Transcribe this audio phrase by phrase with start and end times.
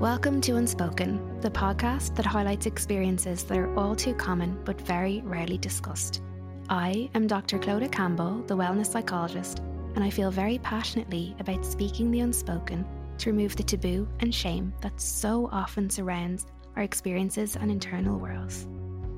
[0.00, 5.20] Welcome to Unspoken, the podcast that highlights experiences that are all too common but very
[5.26, 6.22] rarely discussed.
[6.70, 7.58] I am Dr.
[7.58, 9.58] Clodagh Campbell, the wellness psychologist,
[9.94, 12.86] and I feel very passionately about speaking the unspoken
[13.18, 16.46] to remove the taboo and shame that so often surrounds
[16.76, 18.66] our experiences and internal worlds.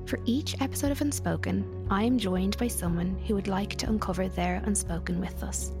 [0.05, 4.27] For each episode of Unspoken, I am joined by someone who would like to uncover
[4.27, 5.71] their unspoken with us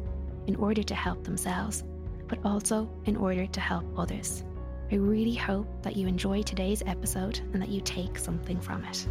[0.47, 1.83] in order to help themselves,
[2.29, 4.45] but also in order to help others.
[4.93, 9.07] I really hope that you enjoy today's episode and that you take something from it.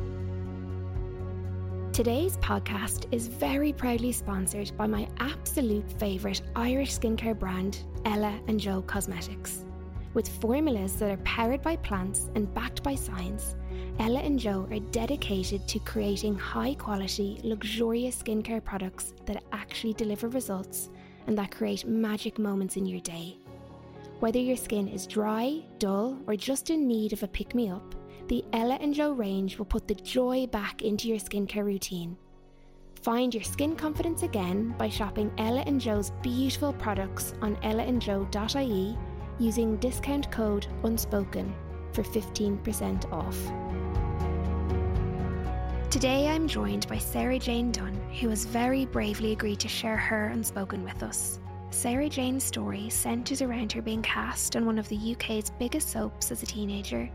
[1.93, 8.61] Today's podcast is very proudly sponsored by my absolute favourite Irish skincare brand, Ella and
[8.61, 9.65] Jo Cosmetics.
[10.15, 13.57] With formulas that are powered by plants and backed by science,
[13.99, 20.29] Ella and Jo are dedicated to creating high quality, luxurious skincare products that actually deliver
[20.29, 20.91] results
[21.27, 23.37] and that create magic moments in your day.
[24.23, 27.97] Whether your skin is dry, dull, or just in need of a pick me up,
[28.29, 32.17] the Ella and Jo range will put the joy back into your skincare routine.
[33.03, 38.97] Find your skin confidence again by shopping Ella and Jo's beautiful products on ellaandjo.ie
[39.41, 41.53] using discount code UNSPOKEN
[41.93, 43.37] for 15% off.
[45.91, 50.29] Today I'm joined by Sarah Jayne Dunn, who has very bravely agreed to share her
[50.29, 51.41] unspoken with us.
[51.73, 56.31] Sarah Jayne's story centres around her being cast on one of the UK's biggest soaps
[56.31, 57.09] as a teenager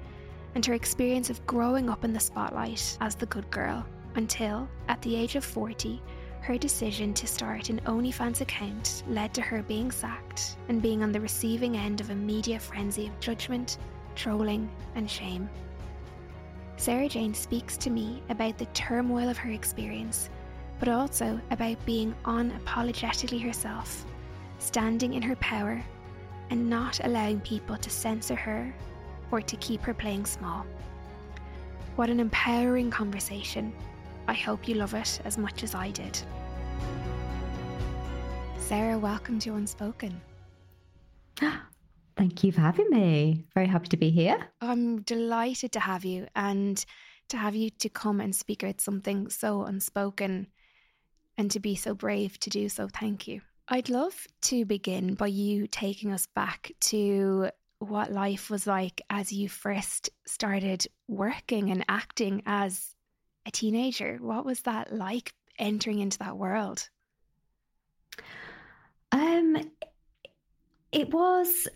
[0.56, 3.86] and her experience of growing up in the spotlight as the good girl
[4.16, 6.02] until, at the age of 40,
[6.42, 11.12] her decision to start an OnlyFans account led to her being sacked and being on
[11.12, 13.78] the receiving end of a media frenzy of judgment,
[14.16, 15.48] trolling, and shame.
[16.78, 20.32] Sarah Jayne speaks to me about the turmoil of her experience,
[20.80, 24.04] but also about being unapologetically herself
[24.60, 25.84] standing in her power
[26.50, 28.74] and not allowing people to censor her
[29.32, 30.66] or to keep her playing small.
[31.96, 33.74] What an empowering conversation.
[34.28, 36.20] I hope you love it as much as I did.
[38.58, 40.20] Sarah, welcome to Unspoken.
[42.18, 43.46] Thank you for having me.
[43.54, 44.38] Very happy to be here.
[44.60, 46.84] I'm delighted to have you and
[47.30, 50.48] to have you to come and speak out something so unspoken
[51.38, 52.88] and to be so brave to do so.
[52.88, 53.42] Thank you.
[53.70, 59.32] I'd love to begin by you taking us back to what life was like as
[59.32, 62.96] you first started working and acting as
[63.46, 64.18] a teenager.
[64.22, 66.90] What was that like entering into that world?
[69.12, 69.58] Um,
[70.92, 71.68] it was.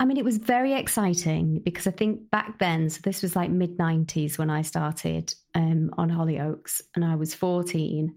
[0.00, 3.50] I mean, it was very exciting because I think back then, so this was like
[3.50, 8.14] mid 90s when I started um, on Hollyoaks and I was 14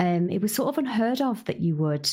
[0.00, 2.10] um, it was sort of unheard of that you would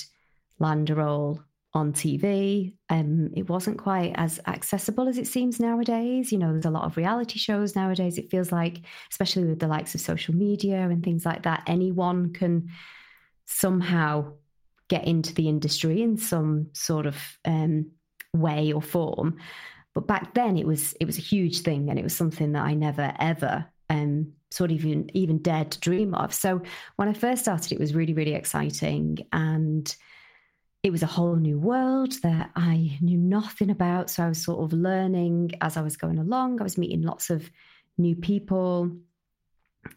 [0.59, 1.39] land a role
[1.73, 2.73] on TV.
[2.89, 6.33] Um, it wasn't quite as accessible as it seems nowadays.
[6.33, 8.17] You know, there's a lot of reality shows nowadays.
[8.17, 12.33] It feels like, especially with the likes of social media and things like that, anyone
[12.33, 12.71] can
[13.45, 14.33] somehow
[14.89, 17.15] get into the industry in some sort of
[17.45, 17.89] um,
[18.33, 19.37] way or form.
[19.93, 22.65] But back then, it was it was a huge thing, and it was something that
[22.65, 26.33] I never ever um, sort of even even dared to dream of.
[26.33, 26.61] So
[26.95, 29.95] when I first started, it was really really exciting, and
[30.83, 34.09] it was a whole new world that I knew nothing about.
[34.09, 36.59] So I was sort of learning as I was going along.
[36.59, 37.49] I was meeting lots of
[37.97, 38.91] new people,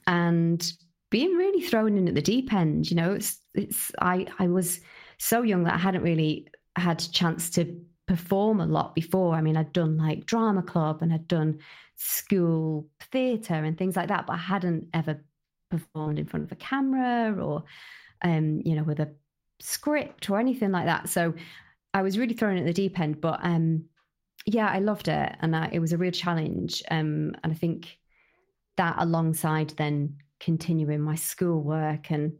[0.06, 0.72] and
[1.10, 2.90] being really thrown in at the deep end.
[2.90, 4.80] You know, it's it's I I was
[5.18, 9.36] so young that I hadn't really had a chance to perform a lot before.
[9.36, 11.60] I mean, I'd done like drama club and I'd done
[11.94, 15.22] school theatre and things like that, but I hadn't ever
[15.70, 17.62] performed in front of a camera or,
[18.22, 19.12] um, you know, with a
[19.60, 21.08] script or anything like that.
[21.08, 21.34] So
[21.94, 23.84] I was really thrown at the deep end, but um,
[24.44, 26.82] yeah, I loved it, and I, it was a real challenge.
[26.90, 27.96] Um, and I think
[28.76, 32.32] that alongside then continuing my schoolwork and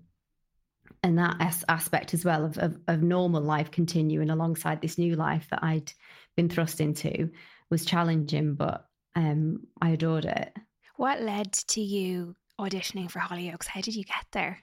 [1.03, 5.15] and that as- aspect as well of, of, of normal life continuing alongside this new
[5.15, 5.93] life that I'd
[6.37, 7.31] been thrust into
[7.71, 10.53] was challenging, but um, I adored it.
[10.97, 13.67] What led to you auditioning for Hollyoaks?
[13.67, 14.59] How did you get there?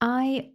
[0.00, 0.50] I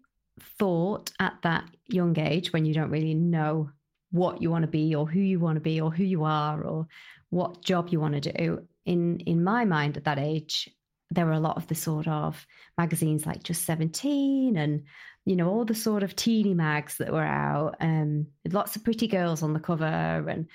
[0.57, 3.69] thought at that young age, when you don't really know
[4.11, 6.61] what you want to be or who you want to be or who you are
[6.63, 6.87] or
[7.29, 10.69] what job you want to do, in in my mind at that age,
[11.11, 12.45] there were a lot of the sort of
[12.77, 14.83] magazines like Just 17 and
[15.25, 19.07] you know all the sort of teeny mags that were out um lots of pretty
[19.07, 20.47] girls on the cover and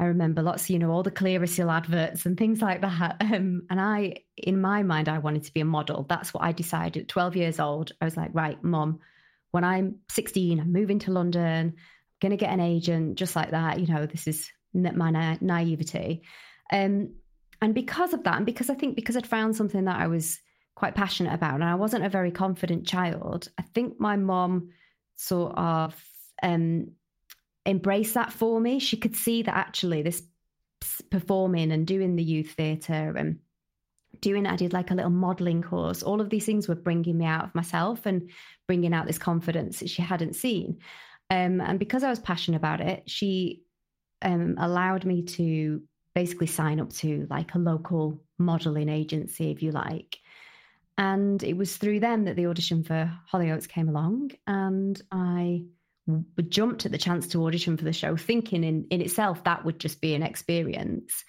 [0.00, 3.16] I remember lots, you know, all the Clearasil adverts and things like that.
[3.28, 6.06] Um, and I, in my mind, I wanted to be a model.
[6.08, 7.02] That's what I decided.
[7.02, 9.00] at 12 years old, I was like, right, mom,
[9.50, 11.74] when I'm 16, I'm moving to London.
[12.22, 13.80] going to get an agent just like that.
[13.80, 16.22] You know, this is my na- naivety.
[16.72, 17.14] Um,
[17.60, 20.38] and because of that, and because I think because I'd found something that I was
[20.74, 24.70] quite passionate about, and I wasn't a very confident child, I think my mom
[25.16, 25.94] sort of
[26.42, 26.92] um,
[27.66, 28.78] embraced that for me.
[28.78, 30.22] She could see that actually this
[31.10, 33.38] performing and doing the youth theatre and
[34.20, 36.02] doing I did like a little modeling course.
[36.02, 38.30] All of these things were bringing me out of myself and
[38.66, 40.78] bringing out this confidence that she hadn't seen.
[41.30, 43.62] Um, and because I was passionate about it, she
[44.22, 45.82] um, allowed me to
[46.14, 50.18] basically sign up to like a local modeling agency, if you like.
[50.96, 55.64] And it was through them that the audition for Hollyoaks came along, and I
[56.48, 59.78] jumped at the chance to audition for the show, thinking in in itself that would
[59.78, 61.24] just be an experience.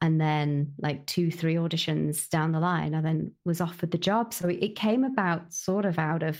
[0.00, 4.34] And then, like two, three auditions down the line, I then was offered the job.
[4.34, 6.38] So it came about sort of out of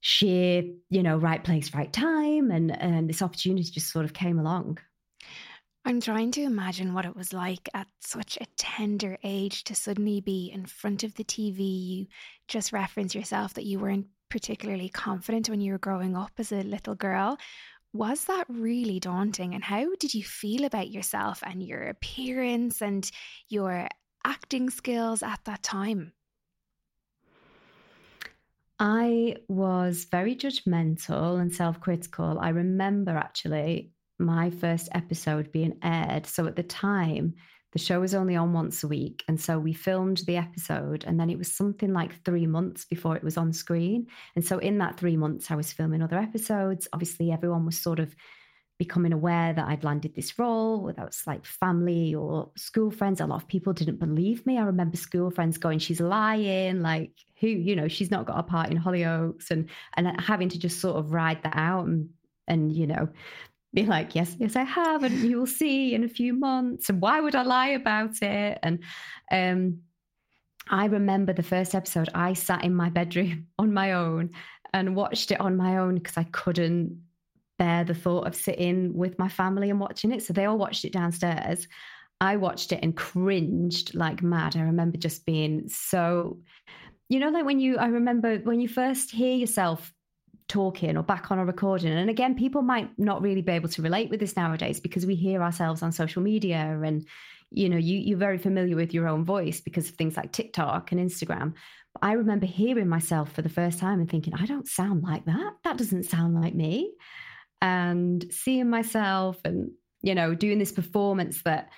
[0.00, 4.38] sheer, you know, right place, right time, and and this opportunity just sort of came
[4.38, 4.78] along.
[5.84, 10.20] I'm trying to imagine what it was like at such a tender age to suddenly
[10.20, 11.58] be in front of the TV.
[11.58, 12.06] You
[12.48, 16.62] just reference yourself that you weren't particularly confident when you were growing up as a
[16.62, 17.38] little girl.
[17.92, 19.54] Was that really daunting?
[19.54, 23.10] And how did you feel about yourself and your appearance and
[23.48, 23.88] your
[24.24, 26.12] acting skills at that time?
[28.78, 32.38] I was very judgmental and self critical.
[32.38, 36.26] I remember actually my first episode being aired.
[36.26, 37.34] So at the time,
[37.72, 39.24] the show was only on once a week.
[39.28, 43.16] And so we filmed the episode, and then it was something like three months before
[43.16, 44.08] it was on screen.
[44.34, 46.88] And so in that three months, I was filming other episodes.
[46.92, 48.14] Obviously, everyone was sort of
[48.78, 53.20] becoming aware that I'd landed this role, whether it's like family or school friends.
[53.20, 54.58] A lot of people didn't believe me.
[54.58, 58.42] I remember school friends going, She's lying, like who, you know, she's not got a
[58.42, 62.08] part in Hollyoaks and and having to just sort of ride that out and
[62.48, 63.08] and you know
[63.72, 66.88] be like, yes, yes, I have, and you will see in a few months.
[66.88, 68.58] And why would I lie about it?
[68.62, 68.82] And
[69.30, 69.80] um,
[70.68, 74.30] I remember the first episode, I sat in my bedroom on my own
[74.72, 77.00] and watched it on my own because I couldn't
[77.58, 80.22] bear the thought of sitting with my family and watching it.
[80.22, 81.68] So they all watched it downstairs.
[82.20, 84.56] I watched it and cringed like mad.
[84.56, 86.38] I remember just being so,
[87.08, 89.92] you know, like when you, I remember when you first hear yourself
[90.50, 91.92] talking or back on a recording.
[91.92, 95.14] And again, people might not really be able to relate with this nowadays because we
[95.14, 97.06] hear ourselves on social media and
[97.52, 100.92] you know, you, you're very familiar with your own voice because of things like TikTok
[100.92, 101.54] and Instagram.
[101.94, 105.24] But I remember hearing myself for the first time and thinking, I don't sound like
[105.24, 105.54] that.
[105.64, 106.92] That doesn't sound like me.
[107.60, 111.70] And seeing myself and, you know, doing this performance that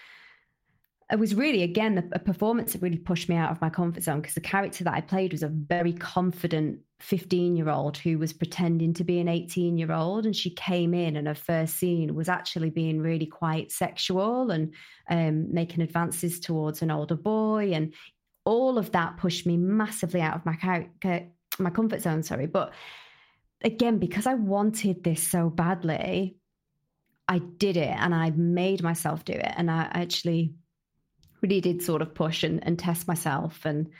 [1.12, 4.22] it was really again a performance that really pushed me out of my comfort zone
[4.22, 8.32] because the character that I played was a very confident 15 year old who was
[8.32, 12.14] pretending to be an 18 year old and she came in and her first scene
[12.14, 14.72] was actually being really quite sexual and
[15.10, 17.92] um, making advances towards an older boy and
[18.46, 21.26] all of that pushed me massively out of my character
[21.58, 22.46] my comfort zone sorry.
[22.46, 22.72] But
[23.62, 26.36] again because I wanted this so badly
[27.28, 30.54] I did it and I made myself do it and I actually
[31.42, 33.64] really did sort of push and, and test myself.
[33.64, 33.90] And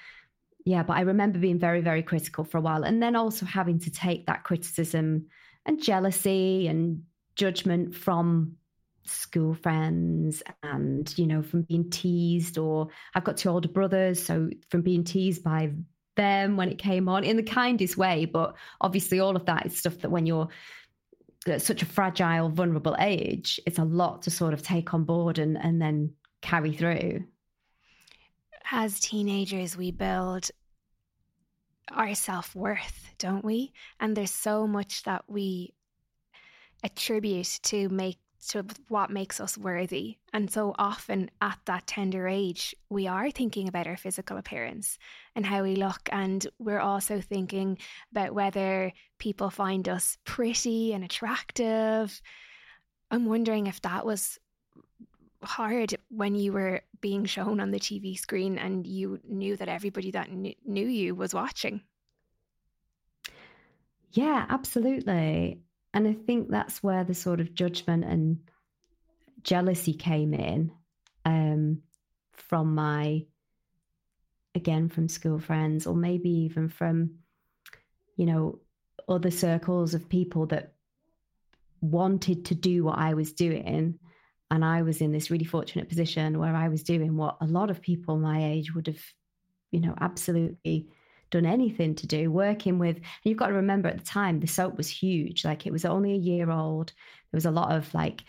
[0.64, 2.84] yeah but i remember being very very critical for a while.
[2.84, 5.26] And then also having to take that criticism
[5.66, 7.02] and jealousy and
[7.34, 8.56] judgment from
[9.04, 14.48] school friends and you know from being teased or i've got two older brothers so
[14.68, 15.72] from being teased by
[16.16, 18.24] them when it came on in the kindest way.
[18.24, 20.48] But obviously all of that is stuff that when you're
[21.46, 25.40] at such a fragile vulnerable age it's a lot to sort of take on board
[25.40, 27.24] and and then carry through
[28.70, 30.50] as teenagers, we build
[31.90, 33.72] our self worth, don't we?
[34.00, 35.74] And there's so much that we
[36.82, 40.16] attribute to make to what makes us worthy.
[40.32, 44.98] And so often at that tender age, we are thinking about our physical appearance
[45.36, 46.08] and how we look.
[46.10, 47.78] And we're also thinking
[48.10, 52.20] about whether people find us pretty and attractive.
[53.12, 54.38] I'm wondering if that was
[55.42, 60.10] hard when you were being shown on the TV screen and you knew that everybody
[60.12, 61.82] that kn- knew you was watching?
[64.12, 65.62] Yeah, absolutely.
[65.94, 68.38] And I think that's where the sort of judgment and
[69.42, 70.70] jealousy came in
[71.24, 71.82] um,
[72.32, 73.24] from my,
[74.54, 77.10] again, from school friends, or maybe even from,
[78.16, 78.58] you know,
[79.08, 80.74] other circles of people that
[81.80, 83.98] wanted to do what I was doing
[84.52, 87.70] and I was in this really fortunate position where I was doing what a lot
[87.70, 89.00] of people my age would have,
[89.70, 90.88] you know, absolutely
[91.30, 92.96] done anything to do working with.
[92.96, 95.42] And you've got to remember at the time, the soap was huge.
[95.46, 96.88] Like it was only a year old.
[96.88, 98.24] There was a lot of like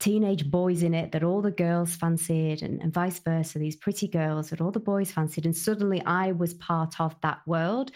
[0.00, 3.58] teenage boys in it that all the girls fancied, and, and vice versa.
[3.58, 5.44] These pretty girls that all the boys fancied.
[5.44, 7.90] And suddenly I was part of that world.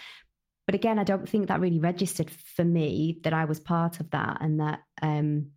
[0.67, 4.11] But again, I don't think that really registered for me that I was part of
[4.11, 5.53] that and that um,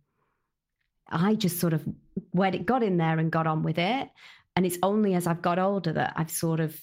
[1.12, 1.84] I just sort of
[2.30, 4.08] when it got in there and got on with it.
[4.56, 6.78] And it's only as I've got older that I've sort of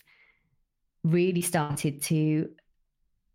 [1.04, 2.50] really started to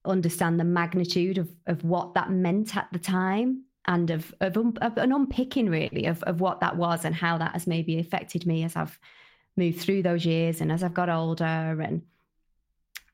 [0.04, 4.74] understand the magnitude of, of what that meant at the time and of, of, um,
[4.80, 8.46] of an unpicking really of, of what that was and how that has maybe affected
[8.46, 8.98] me as I've
[9.56, 12.02] moved through those years and as I've got older and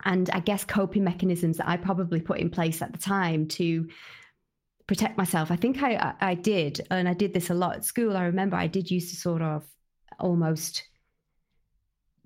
[0.03, 3.87] and I guess coping mechanisms that I probably put in place at the time to
[4.91, 5.53] protect myself.
[5.53, 8.17] I think I I did, and I did this a lot at school.
[8.17, 9.65] I remember I did used to sort of
[10.19, 10.83] almost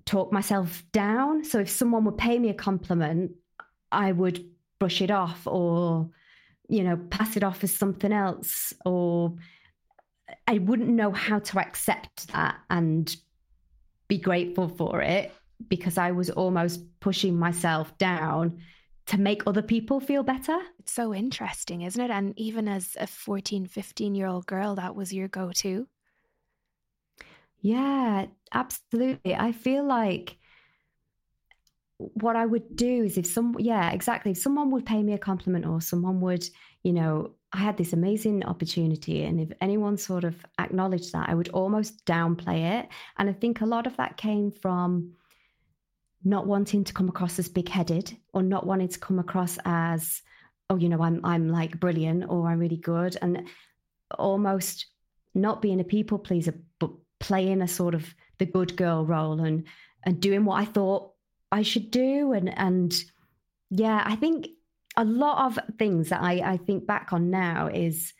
[0.05, 1.43] talk myself down.
[1.43, 3.33] So if someone would pay me a compliment,
[3.91, 4.43] I would
[4.79, 6.09] brush it off or
[6.67, 9.35] you know, pass it off as something else, or
[10.47, 13.15] I wouldn't know how to accept that and
[14.07, 15.31] be grateful for it
[15.69, 18.57] because I was almost pushing myself down
[19.07, 20.57] to make other people feel better.
[20.79, 22.11] It's so interesting, isn't it?
[22.11, 25.87] And even as a 14, 15 year old girl, that was your go to.
[27.61, 29.35] Yeah, absolutely.
[29.35, 30.37] I feel like
[31.97, 34.31] what I would do is if some, yeah, exactly.
[34.31, 36.47] If someone would pay me a compliment or someone would,
[36.83, 39.23] you know, I had this amazing opportunity.
[39.23, 42.89] And if anyone sort of acknowledged that, I would almost downplay it.
[43.17, 45.13] And I think a lot of that came from
[46.25, 50.23] not wanting to come across as big headed or not wanting to come across as,
[50.71, 53.15] oh, you know, I'm, I'm like brilliant or I'm really good.
[53.21, 53.47] And
[54.17, 54.87] almost
[55.35, 56.89] not being a people pleaser, but
[57.19, 59.65] playing a sort of the good girl role and,
[60.03, 61.11] and doing what I thought
[61.51, 62.33] I should do.
[62.33, 62.93] And and
[63.69, 64.47] yeah, I think
[64.97, 68.13] a lot of things that I, I think back on now is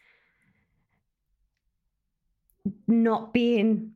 [2.87, 3.94] not being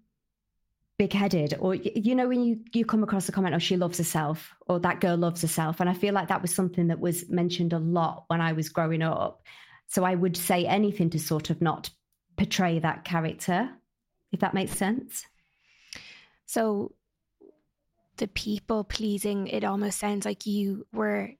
[0.99, 3.97] big headed or you know when you you come across a comment oh she loves
[3.97, 7.27] herself or that girl loves herself and i feel like that was something that was
[7.29, 9.41] mentioned a lot when i was growing up
[9.87, 11.89] so i would say anything to sort of not
[12.37, 13.69] portray that character
[14.33, 15.25] if that makes sense
[16.45, 16.93] so
[18.19, 21.31] the people pleasing, it almost sounds like you were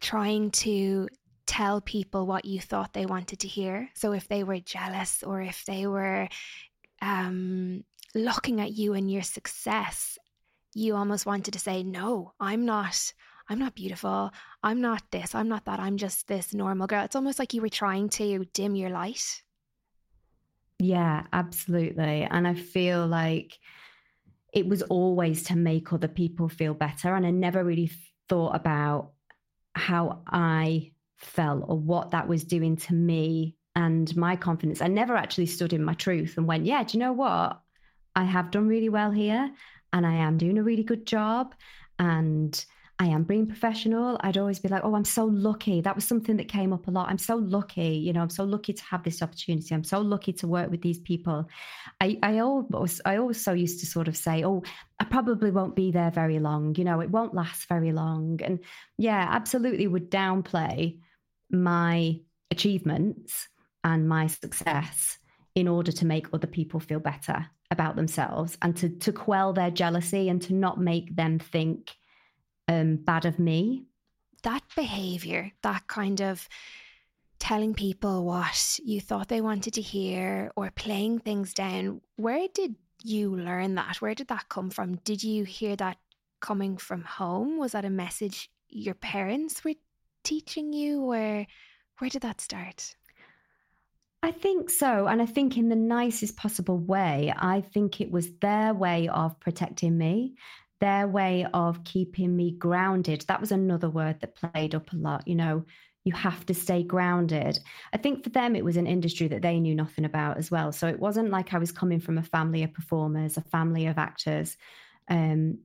[0.00, 1.08] trying to
[1.46, 3.88] tell people what you thought they wanted to hear.
[3.94, 6.28] So if they were jealous or if they were
[7.00, 7.84] um,
[8.16, 10.18] looking at you and your success,
[10.74, 13.12] you almost wanted to say, "No, I'm not.
[13.48, 14.32] I'm not beautiful.
[14.62, 15.34] I'm not this.
[15.34, 15.78] I'm not that.
[15.78, 19.42] I'm just this normal girl." It's almost like you were trying to dim your light.
[20.78, 22.24] Yeah, absolutely.
[22.24, 23.58] And I feel like
[24.52, 27.14] it was always to make other people feel better.
[27.14, 27.90] And I never really
[28.28, 29.12] thought about
[29.74, 34.80] how I felt or what that was doing to me and my confidence.
[34.80, 37.60] I never actually stood in my truth and went, yeah, do you know what?
[38.16, 39.50] I have done really well here
[39.92, 41.54] and I am doing a really good job.
[41.98, 42.64] And
[42.98, 45.82] I am being professional, I'd always be like, oh, I'm so lucky.
[45.82, 47.10] That was something that came up a lot.
[47.10, 47.88] I'm so lucky.
[47.88, 49.74] You know, I'm so lucky to have this opportunity.
[49.74, 51.46] I'm so lucky to work with these people.
[52.00, 54.62] I, I always, I also used to sort of say, oh,
[54.98, 56.74] I probably won't be there very long.
[56.76, 58.40] You know, it won't last very long.
[58.42, 58.60] And
[58.96, 60.98] yeah, absolutely would downplay
[61.50, 62.18] my
[62.50, 63.46] achievements
[63.84, 65.18] and my success
[65.54, 69.70] in order to make other people feel better about themselves and to, to quell their
[69.70, 71.96] jealousy and to not make them think
[72.68, 73.84] um, bad of me.
[74.42, 76.48] That behavior, that kind of
[77.38, 82.76] telling people what you thought they wanted to hear or playing things down, where did
[83.02, 83.96] you learn that?
[84.00, 84.96] Where did that come from?
[84.96, 85.98] Did you hear that
[86.40, 87.58] coming from home?
[87.58, 89.74] Was that a message your parents were
[90.22, 91.46] teaching you, or
[91.98, 92.96] where did that start?
[94.22, 95.06] I think so.
[95.06, 99.38] And I think in the nicest possible way, I think it was their way of
[99.40, 100.34] protecting me
[100.80, 103.24] their way of keeping me grounded.
[103.28, 105.26] That was another word that played up a lot.
[105.26, 105.64] You know,
[106.04, 107.58] you have to stay grounded.
[107.92, 110.72] I think for them, it was an industry that they knew nothing about as well.
[110.72, 113.98] So it wasn't like I was coming from a family of performers, a family of
[113.98, 114.56] actors.
[115.08, 115.58] Um,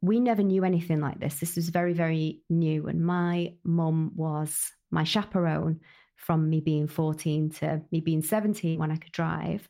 [0.00, 1.40] we never knew anything like this.
[1.40, 2.86] This was very, very new.
[2.86, 5.80] And my mum was my chaperone
[6.22, 9.68] from me being 14 to me being 17 when I could drive.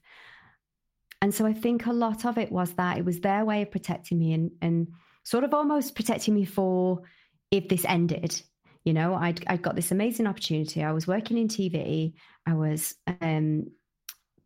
[1.23, 3.71] And so I think a lot of it was that it was their way of
[3.71, 4.89] protecting me and, and
[5.25, 7.03] sort of almost protecting me for
[7.51, 8.41] if this ended.
[8.85, 10.83] You know, I'd, I'd got this amazing opportunity.
[10.83, 12.15] I was working in TV.
[12.47, 13.69] I was um,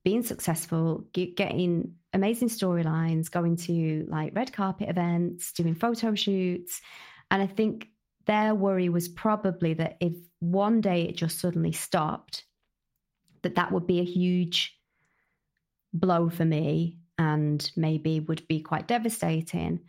[0.05, 6.81] being successful, get, getting amazing storylines, going to like red carpet events, doing photo shoots.
[7.31, 7.89] And I think
[8.27, 12.45] their worry was probably that if one day it just suddenly stopped,
[13.43, 14.77] that that would be a huge
[15.93, 19.81] blow for me and maybe would be quite devastating.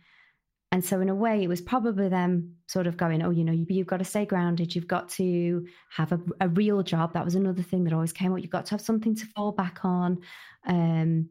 [0.70, 3.52] And so, in a way, it was probably them sort of going, Oh, you know,
[3.52, 4.74] you've got to stay grounded.
[4.74, 7.14] You've got to have a, a, real job.
[7.14, 8.40] That was another thing that always came up.
[8.40, 10.18] You've got to have something to fall back on.
[10.66, 11.30] Um,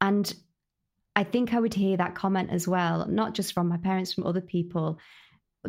[0.00, 0.34] and
[1.14, 4.26] I think I would hear that comment as well, not just from my parents, from
[4.26, 4.98] other people,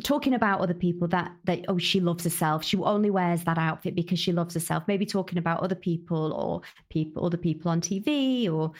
[0.03, 2.63] talking about other people that that oh she loves herself.
[2.63, 4.83] She only wears that outfit because she loves herself.
[4.87, 8.71] Maybe talking about other people or people other people on tv or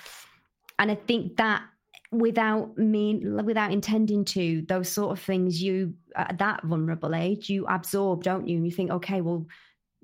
[0.79, 1.63] and i think that
[2.11, 7.65] without mean without intending to those sort of things you at that vulnerable age you
[7.67, 8.57] absorb don't you?
[8.57, 9.45] And you think okay well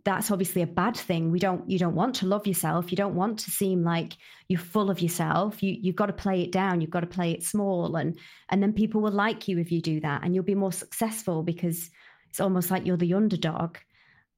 [0.04, 1.32] that's obviously a bad thing.
[1.32, 2.92] We don't you don't want to love yourself.
[2.92, 4.14] You don't want to seem like
[4.48, 5.62] you're full of yourself.
[5.62, 6.82] You you've got to play it down.
[6.82, 7.96] You've got to play it small.
[7.96, 8.18] And
[8.50, 11.44] and then people will like you if you do that and you'll be more successful
[11.44, 11.90] because
[12.30, 13.78] it's almost like you're the underdog.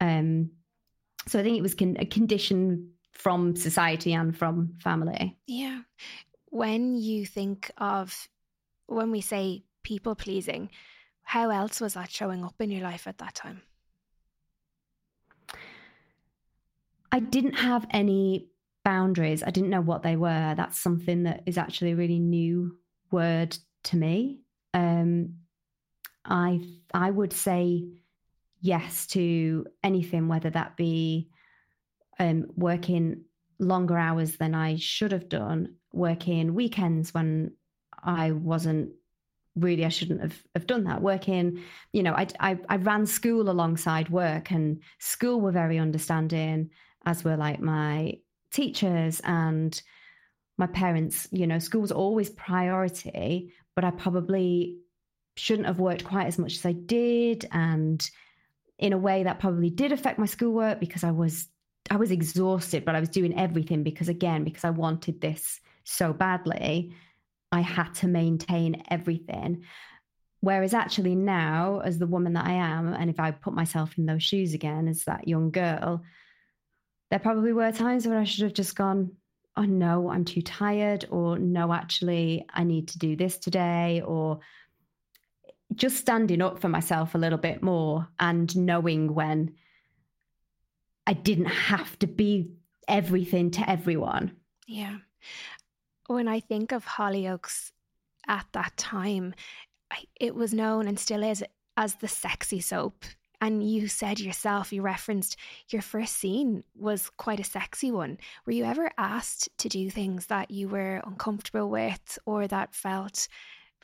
[0.01, 0.51] Um
[1.25, 5.37] so i think it was con- a condition from society and from family.
[5.47, 5.81] Yeah.
[6.49, 8.27] When you think of
[8.87, 10.69] when we say people pleasing,
[11.23, 13.61] how else was that showing up in your life at that time?
[17.13, 18.49] I didn't have any
[18.83, 19.43] boundaries.
[19.43, 20.55] I didn't know what they were.
[20.57, 22.75] That's something that is actually a really new
[23.11, 24.39] word to me.
[24.73, 25.35] Um,
[26.25, 27.85] I I would say
[28.61, 31.29] yes to anything, whether that be
[32.17, 33.25] um, working
[33.59, 37.51] longer hours than I should have done, working weekends when
[38.03, 38.89] I wasn't
[39.55, 41.03] really I shouldn't have, have done that.
[41.03, 46.71] Working, you know, I, I I ran school alongside work, and school were very understanding,
[47.05, 48.17] as were like my
[48.51, 49.81] teachers and
[50.57, 51.27] my parents.
[51.31, 54.77] You know, school was always priority, but I probably
[55.35, 58.07] shouldn't have worked quite as much as I did, and
[58.79, 61.47] in a way that probably did affect my schoolwork because I was
[61.89, 66.13] I was exhausted, but I was doing everything because again, because I wanted this so
[66.13, 66.93] badly,
[67.51, 69.63] I had to maintain everything.
[70.39, 74.05] Whereas actually now, as the woman that I am, and if I put myself in
[74.05, 76.03] those shoes again as that young girl,
[77.13, 79.11] there probably were times where I should have just gone,
[79.55, 84.39] oh no, I'm too tired, or no, actually, I need to do this today, or
[85.75, 89.53] just standing up for myself a little bit more and knowing when
[91.05, 92.49] I didn't have to be
[92.87, 94.35] everything to everyone.
[94.65, 94.97] Yeah.
[96.07, 97.73] When I think of Hollyoaks
[98.27, 99.35] at that time,
[100.19, 101.43] it was known and still is
[101.77, 103.05] as the sexy soap.
[103.43, 105.35] And you said yourself, you referenced
[105.67, 108.17] your first scene was quite a sexy one.
[108.45, 113.27] Were you ever asked to do things that you were uncomfortable with or that felt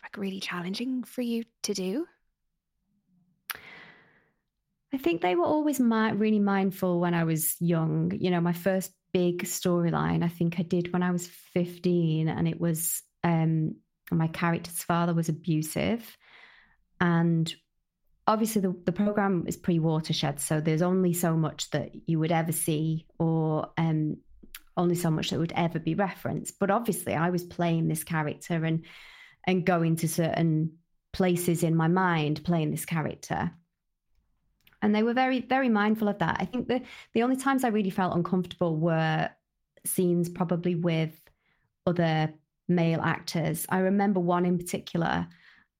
[0.02, 2.08] like really challenging for you to do?
[4.94, 8.14] I think they were always my, really mindful when I was young.
[8.18, 12.48] You know, my first big storyline, I think I did when I was 15, and
[12.48, 13.76] it was um,
[14.10, 16.18] my character's father was abusive.
[17.02, 17.54] And
[18.30, 22.32] obviously, the, the program is pre watershed, so there's only so much that you would
[22.32, 24.18] ever see, or um,
[24.78, 26.60] only so much that would ever be referenced.
[26.60, 28.86] But obviously, I was playing this character and
[29.48, 30.78] and going to certain
[31.12, 33.52] places in my mind playing this character.
[34.82, 36.38] And they were very very mindful of that.
[36.40, 39.30] I think the the only times i really felt uncomfortable were
[39.86, 41.20] scenes probably with
[41.88, 42.32] other
[42.68, 43.66] male actors.
[43.70, 45.28] I remember one in particular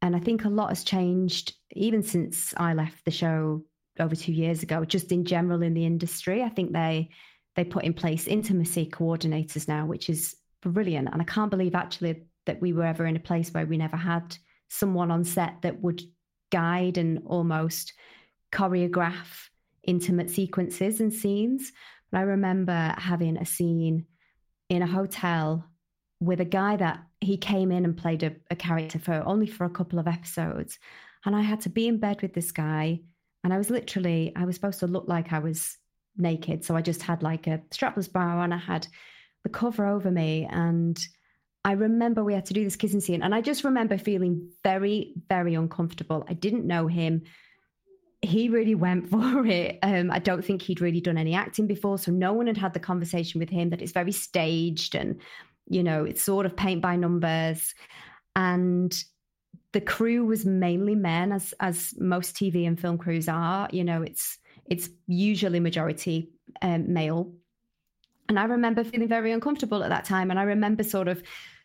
[0.02, 3.64] and i think a lot has changed even since i left the show
[4.00, 7.10] over 2 years ago just in general in the industry i think they
[7.56, 12.24] they put in place intimacy coordinators now which is brilliant and i can't believe actually
[12.46, 14.38] that we were ever in a place where we never had
[14.70, 16.02] someone on set that would
[16.52, 17.94] guide and almost
[18.52, 19.50] choreograph
[19.84, 21.72] intimate sequences and scenes.
[22.12, 24.06] But I remember having a scene
[24.70, 25.66] in a hotel
[26.20, 29.66] with a guy that he came in and played a, a, character for only for
[29.66, 30.78] a couple of episodes.
[31.26, 33.00] And I had to be in bed with this guy.
[33.44, 35.78] And I was literally, I was supposed to look like I was
[36.18, 36.66] naked.
[36.66, 38.88] So I just had like a strapless bra and I had
[39.44, 40.48] the cover over me.
[40.50, 41.00] And
[41.64, 43.24] I remember we had to do this kissing scene.
[43.24, 46.26] And I just remember feeling very, very uncomfortable.
[46.28, 47.24] I didn't know him
[48.22, 49.80] he really went for it.
[49.82, 52.74] Um, I don't think he'd really done any acting before, so no one had had
[52.74, 55.20] the conversation with him that it's very staged and
[55.70, 57.74] you know it's sort of paint by numbers.
[58.36, 58.94] And
[59.72, 63.70] the crew was mainly men, as as most TV and film crews are.
[63.72, 67.34] You know, it's it's usually majority um, male.
[68.28, 71.22] And I remember feeling very uncomfortable at that time, and I remember sort of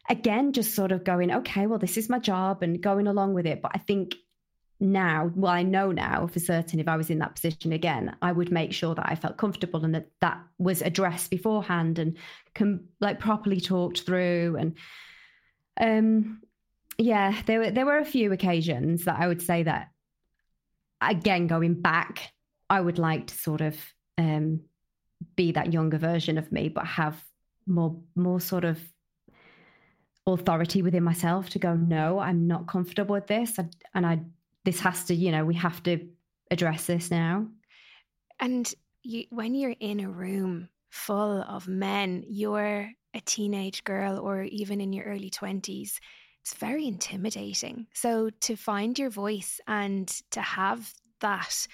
[0.08, 3.46] again just sort of going, okay, well, this is my job, and going along with
[3.46, 3.62] it.
[3.62, 4.16] But I think
[4.80, 8.32] now, well, I know now for certain if I was in that position again, I
[8.32, 12.16] would make sure that I felt comfortable and that that was addressed beforehand and
[12.54, 14.56] can like properly talked through.
[14.58, 14.76] And
[15.80, 16.42] um,
[16.98, 19.90] yeah, there were there were a few occasions that I would say that
[21.00, 22.32] again going back,
[22.68, 23.76] I would like to sort of
[24.18, 24.60] um,
[25.36, 27.22] be that younger version of me, but have
[27.66, 28.78] more more sort of
[30.26, 33.58] authority within myself to go no i'm not comfortable with this
[33.94, 34.18] and i
[34.64, 36.08] this has to, you know, we have to
[36.50, 37.46] address this now.
[38.40, 38.72] And
[39.02, 44.80] you, when you're in a room full of men, you're a teenage girl or even
[44.80, 45.98] in your early 20s,
[46.42, 47.86] it's very intimidating.
[47.94, 51.66] So to find your voice and to have that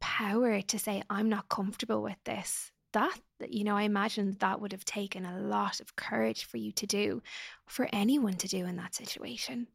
[0.00, 4.72] power to say, I'm not comfortable with this, that, you know, I imagine that would
[4.72, 7.22] have taken a lot of courage for you to do,
[7.66, 9.66] for anyone to do in that situation.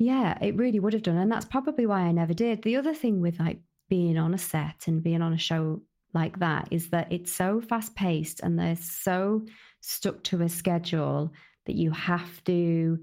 [0.00, 1.18] Yeah, it really would have done.
[1.18, 2.62] And that's probably why I never did.
[2.62, 3.60] The other thing with like
[3.90, 5.82] being on a set and being on a show
[6.14, 9.44] like that is that it's so fast paced and they're so
[9.82, 11.34] stuck to a schedule
[11.66, 12.98] that you have to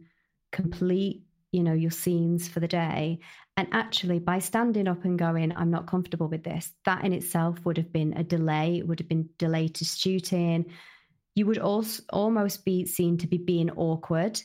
[0.52, 3.20] complete, you know, your scenes for the day.
[3.58, 7.64] And actually, by standing up and going, I'm not comfortable with this, that in itself
[7.64, 8.80] would have been a delay.
[8.80, 10.66] It would have been delayed to shooting.
[11.36, 14.42] You would also almost be seen to be being awkward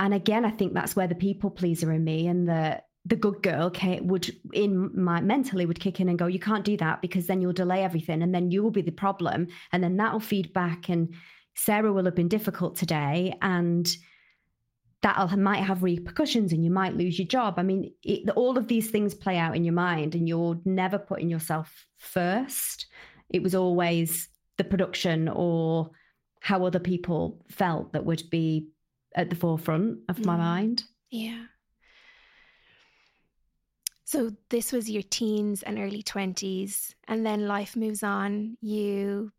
[0.00, 3.42] and again, I think that's where the people pleaser in me and the the good
[3.42, 7.26] girl would in my mentally would kick in and go, you can't do that because
[7.26, 10.52] then you'll delay everything and then you will be the problem and then that'll feed
[10.52, 11.14] back and
[11.54, 13.88] Sarah will have been difficult today and
[15.02, 17.54] that might have repercussions and you might lose your job.
[17.58, 20.98] I mean, it, all of these things play out in your mind and you're never
[20.98, 22.86] putting yourself first.
[23.30, 25.90] It was always the production or
[26.40, 28.68] how other people felt that would be
[29.14, 30.26] at the forefront of mm.
[30.26, 30.84] my mind.
[31.10, 31.44] Yeah.
[34.04, 38.56] So this was your teens and early 20s and then life moves on.
[38.60, 39.30] You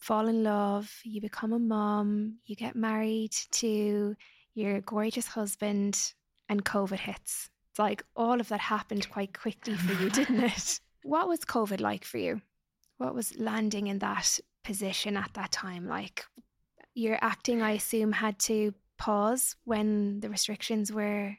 [0.00, 4.16] fall in love, you become a mom, you get married to
[4.54, 6.14] your gorgeous husband
[6.48, 7.48] and COVID hits.
[7.70, 10.80] It's like all of that happened quite quickly for you, didn't it?
[11.04, 12.42] What was COVID like for you?
[12.98, 16.24] What was landing in that position at that time like?
[16.94, 21.36] Your acting, I assume, had to pause when the restrictions were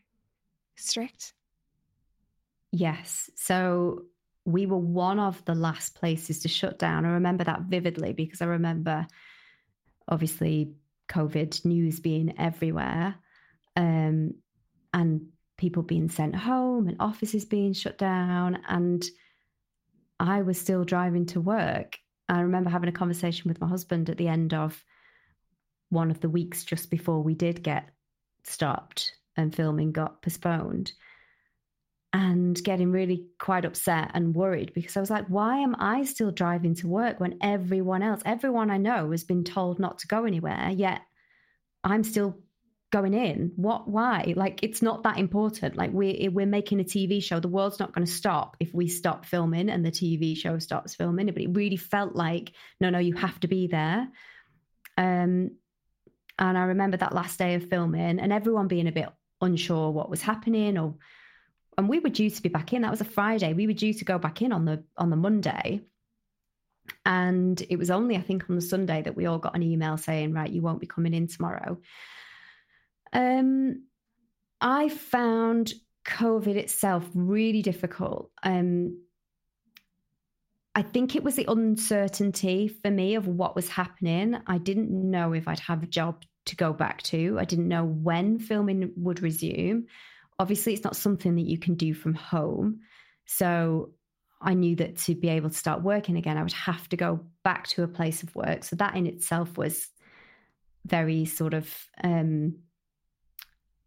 [0.76, 1.34] strict?
[2.74, 3.30] Yes.
[3.36, 4.04] So
[4.44, 7.06] we were one of the last places to shut down.
[7.06, 9.08] I remember that vividly because I remember
[10.10, 10.74] obviously
[11.08, 13.16] COVID news being everywhere
[13.78, 14.34] um,
[14.94, 18.60] and people being sent home and offices being shut down.
[18.68, 19.06] And
[20.20, 21.98] I was still driving to work.
[22.28, 24.84] I remember having a conversation with my husband at the end of
[25.94, 27.90] one of the weeks just before we did get
[28.44, 30.92] stopped and filming got postponed
[32.14, 36.32] and getting really quite upset and worried because I was like, why am I still
[36.32, 40.26] driving to work when everyone else, everyone I know has been told not to go
[40.26, 41.02] anywhere, yet
[41.84, 42.38] I'm still
[42.92, 43.54] going in?
[43.56, 44.36] What, why?
[44.38, 45.76] Like, it's not that important.
[45.76, 47.40] Like, we, we're making a TV show.
[47.40, 50.94] The world's not going to stop if we stop filming and the TV show stops
[50.94, 51.26] filming.
[51.26, 54.08] But it really felt like, no, no, you have to be there.
[55.00, 55.58] Um,
[56.40, 59.10] and I remember that last day of filming and everyone being a bit
[59.42, 60.96] unsure what was happening or
[61.78, 62.84] and we were due to be back in.
[62.84, 63.54] That was a Friday.
[63.54, 65.82] We were due to go back in on the on the Monday.
[67.06, 69.98] And it was only, I think, on the Sunday that we all got an email
[69.98, 71.80] saying, right, you won't be coming in tomorrow.
[73.14, 73.86] Um,
[74.60, 75.74] I found
[76.06, 78.32] COVID itself really difficult.
[78.44, 79.02] Um,
[80.76, 84.38] I think it was the uncertainty for me of what was happening.
[84.48, 87.38] I didn't know if I'd have a job to go back to.
[87.40, 89.86] I didn't know when filming would resume.
[90.40, 92.80] Obviously, it's not something that you can do from home.
[93.26, 93.92] So
[94.42, 97.22] I knew that to be able to start working again, I would have to go
[97.44, 98.64] back to a place of work.
[98.64, 99.88] So that in itself was
[100.86, 101.72] very sort of
[102.04, 102.58] um,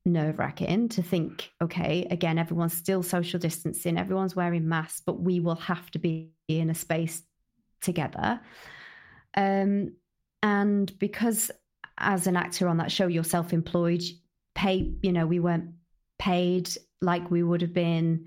[0.04, 5.40] nerve wracking to think, okay, again, everyone's still social distancing, everyone's wearing masks, but we
[5.40, 7.22] will have to be in a space
[7.80, 8.40] together.
[9.36, 9.92] Um,
[10.42, 11.50] and because
[11.98, 14.02] as an actor on that show, you're self employed,
[14.54, 15.72] pay, you know, we weren't
[16.18, 18.26] paid like we would have been.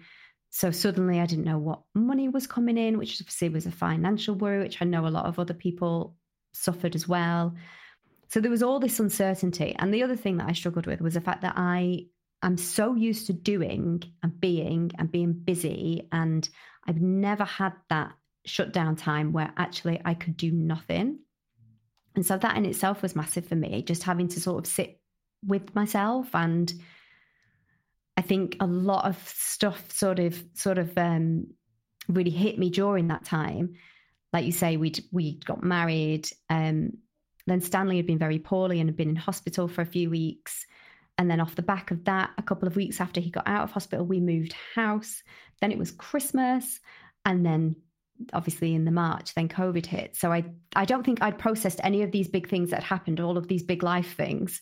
[0.52, 4.36] So suddenly I didn't know what money was coming in, which obviously was a financial
[4.36, 6.16] worry, which I know a lot of other people
[6.54, 7.56] suffered as well.
[8.30, 9.76] So there was all this uncertainty.
[9.78, 12.08] And the other thing that I struggled with was the fact that I,
[12.42, 16.08] I am so used to doing and being and being busy.
[16.12, 16.48] And
[16.90, 18.14] I've never had that
[18.46, 21.20] shutdown time where actually I could do nothing.
[22.16, 25.00] And so that in itself was massive for me, just having to sort of sit
[25.46, 26.74] with myself and
[28.18, 31.48] I think a lot of stuff sort of sort of um,
[32.10, 33.76] really hit me during that time.
[34.34, 36.30] Like you say, we we got married.
[36.50, 36.98] Um,
[37.48, 40.66] then Stanley had been very poorly and had been in hospital for a few weeks.
[41.20, 43.64] And then off the back of that, a couple of weeks after he got out
[43.64, 45.22] of hospital, we moved house.
[45.60, 46.80] Then it was Christmas.
[47.26, 47.76] And then
[48.32, 50.16] obviously in the March, then COVID hit.
[50.16, 53.38] So I I don't think I'd processed any of these big things that happened, all
[53.38, 54.62] of these big life things,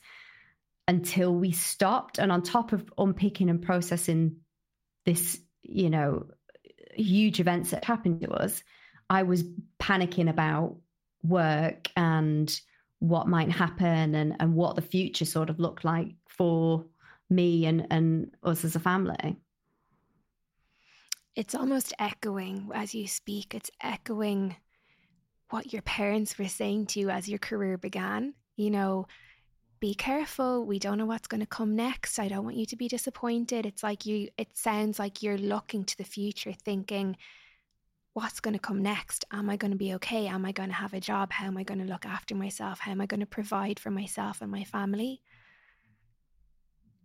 [0.88, 2.18] until we stopped.
[2.18, 4.38] And on top of unpicking and processing
[5.06, 6.26] this, you know,
[6.96, 8.64] huge events that happened to us,
[9.12, 9.44] I was
[9.80, 10.78] panicking about
[11.24, 12.60] work and
[13.00, 16.86] what might happen and, and what the future sort of looked like for
[17.30, 19.36] me and, and us as a family.
[21.36, 24.56] It's almost echoing as you speak, it's echoing
[25.50, 28.34] what your parents were saying to you as your career began.
[28.56, 29.08] You know,
[29.80, 30.66] be careful.
[30.66, 32.20] We don't know what's going to come next.
[32.20, 33.66] I don't want you to be disappointed.
[33.66, 37.16] It's like you, it sounds like you're looking to the future, thinking,
[38.18, 39.26] what's going to come next?
[39.32, 40.26] Am I going to be okay?
[40.26, 41.32] Am I going to have a job?
[41.32, 42.80] How am I going to look after myself?
[42.80, 45.22] How am I going to provide for myself and my family?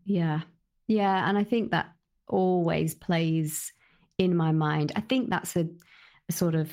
[0.07, 0.40] Yeah.
[0.87, 1.29] Yeah.
[1.29, 1.92] And I think that
[2.27, 3.75] always plays
[4.16, 4.92] in my mind.
[4.96, 5.68] I think that's a,
[6.31, 6.70] a sort of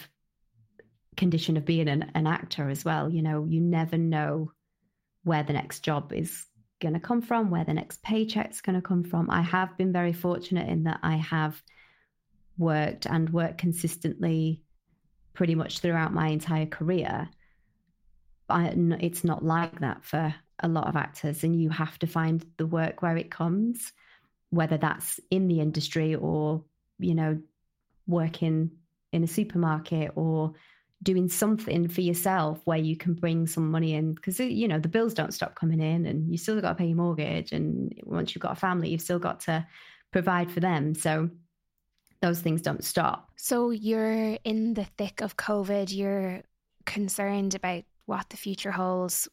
[1.17, 3.09] condition of being an, an actor as well.
[3.09, 4.53] You know, you never know
[5.25, 6.45] where the next job is
[6.81, 9.29] going to come from, where the next paycheck's going to come from.
[9.29, 11.61] I have been very fortunate in that I have
[12.59, 14.61] worked and worked consistently
[15.33, 17.29] pretty much throughout my entire career.
[18.47, 22.45] But it's not like that for a lot of actors, and you have to find
[22.57, 23.93] the work where it comes,
[24.49, 26.63] whether that's in the industry or,
[26.99, 27.39] you know,
[28.05, 28.71] working
[29.13, 30.53] in a supermarket or
[31.01, 34.79] doing something for yourself where you can bring some money in because uh, you know
[34.79, 37.93] the bills don't stop coming in and you still got to pay your mortgage and
[38.03, 39.65] once you've got a family you've still got to
[40.11, 41.29] provide for them so
[42.21, 43.31] those things don't stop.
[43.35, 46.41] So you're in the thick of COVID, you're
[46.85, 49.27] concerned about what the future holds.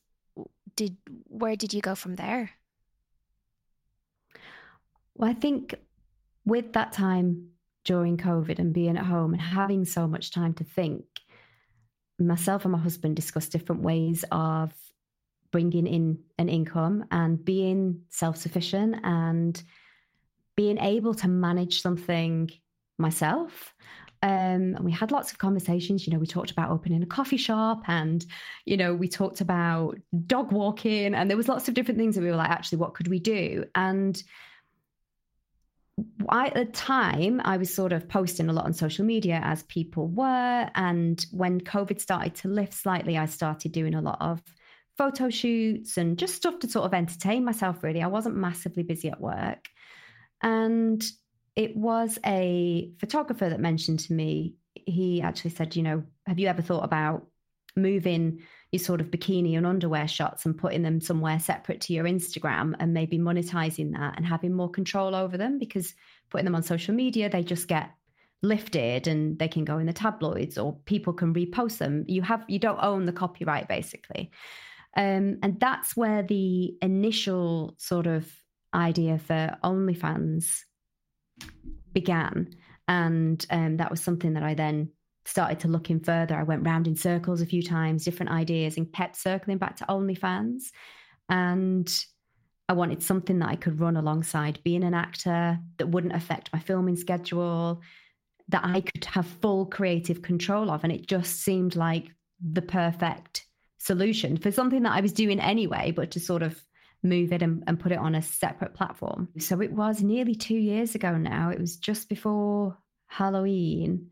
[0.76, 2.50] Did where did you go from there?
[5.14, 5.74] Well, I think
[6.44, 7.48] with that time
[7.84, 11.04] during COVID and being at home and having so much time to think,
[12.18, 14.72] myself and my husband discussed different ways of
[15.50, 19.62] bringing in an income and being self sufficient and
[20.56, 22.50] being able to manage something
[22.98, 23.74] myself.
[24.22, 26.06] Um, and we had lots of conversations.
[26.06, 28.24] You know, we talked about opening a coffee shop and,
[28.64, 32.22] you know, we talked about dog walking and there was lots of different things that
[32.22, 33.64] we were like, actually, what could we do?
[33.74, 34.20] And
[36.28, 39.62] I, at the time, I was sort of posting a lot on social media as
[39.64, 40.70] people were.
[40.74, 44.42] And when COVID started to lift slightly, I started doing a lot of
[44.98, 48.02] photo shoots and just stuff to sort of entertain myself, really.
[48.02, 49.68] I wasn't massively busy at work.
[50.42, 51.04] And
[51.56, 56.48] it was a photographer that mentioned to me, he actually said, you know, have you
[56.48, 57.26] ever thought about
[57.74, 62.04] moving your sort of bikini and underwear shots and putting them somewhere separate to your
[62.04, 65.58] Instagram and maybe monetizing that and having more control over them?
[65.58, 65.94] Because
[66.28, 67.90] putting them on social media, they just get
[68.42, 72.04] lifted and they can go in the tabloids or people can repost them.
[72.06, 74.30] You have you don't own the copyright basically.
[74.94, 78.30] Um, and that's where the initial sort of
[78.74, 80.64] idea for OnlyFans
[81.92, 82.54] began.
[82.88, 84.90] And um, that was something that I then
[85.24, 86.36] started to look in further.
[86.36, 89.84] I went round in circles a few times, different ideas, and kept circling back to
[89.86, 90.70] OnlyFans.
[91.28, 91.92] And
[92.68, 96.58] I wanted something that I could run alongside being an actor that wouldn't affect my
[96.58, 97.80] filming schedule,
[98.48, 100.84] that I could have full creative control of.
[100.84, 102.06] And it just seemed like
[102.40, 103.46] the perfect
[103.78, 106.60] solution for something that I was doing anyway, but to sort of
[107.08, 109.28] move it and, and put it on a separate platform.
[109.38, 111.50] So it was nearly two years ago now.
[111.50, 114.10] It was just before Halloween.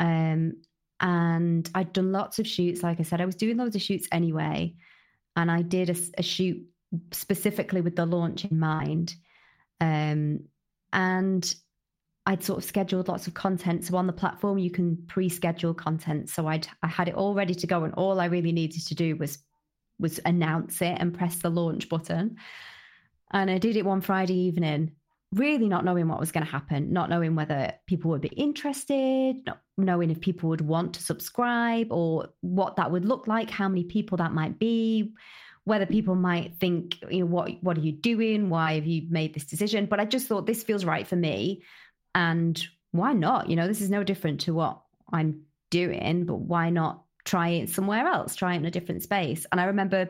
[0.00, 0.54] Um,
[1.00, 2.82] and I'd done lots of shoots.
[2.82, 4.74] Like I said, I was doing loads of shoots anyway.
[5.36, 6.66] And I did a, a shoot
[7.12, 9.14] specifically with the launch in mind.
[9.80, 10.40] Um,
[10.92, 11.54] and
[12.26, 13.86] I'd sort of scheduled lots of content.
[13.86, 16.28] So on the platform, you can pre-schedule content.
[16.28, 18.94] So I'd I had it all ready to go, and all I really needed to
[18.94, 19.38] do was
[19.98, 22.36] was announce it and press the launch button.
[23.32, 24.92] And I did it one Friday evening,
[25.32, 29.36] really not knowing what was going to happen, not knowing whether people would be interested,
[29.44, 33.68] not knowing if people would want to subscribe or what that would look like, how
[33.68, 35.12] many people that might be,
[35.64, 38.48] whether people might think, you know, what what are you doing?
[38.48, 39.86] Why have you made this decision?
[39.86, 41.62] But I just thought this feels right for me.
[42.14, 42.60] And
[42.92, 43.50] why not?
[43.50, 44.80] You know, this is no different to what
[45.12, 49.46] I'm doing, but why not try it somewhere else, try it in a different space.
[49.52, 50.08] And I remember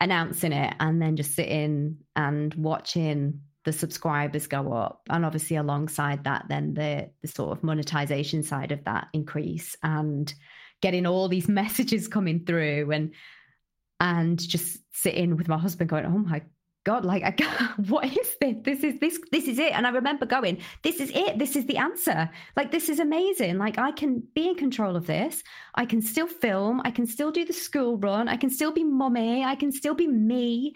[0.00, 6.24] announcing it and then just sitting and watching the subscribers go up and obviously alongside
[6.24, 10.34] that then the the sort of monetization side of that increase and
[10.80, 13.14] getting all these messages coming through and
[14.00, 16.42] and just sitting with my husband going oh my
[16.84, 20.26] god like I, what is this this is this this is it and i remember
[20.26, 24.22] going this is it this is the answer like this is amazing like i can
[24.34, 25.42] be in control of this
[25.74, 28.84] i can still film i can still do the school run i can still be
[28.84, 29.44] mommy.
[29.44, 30.74] i can still be me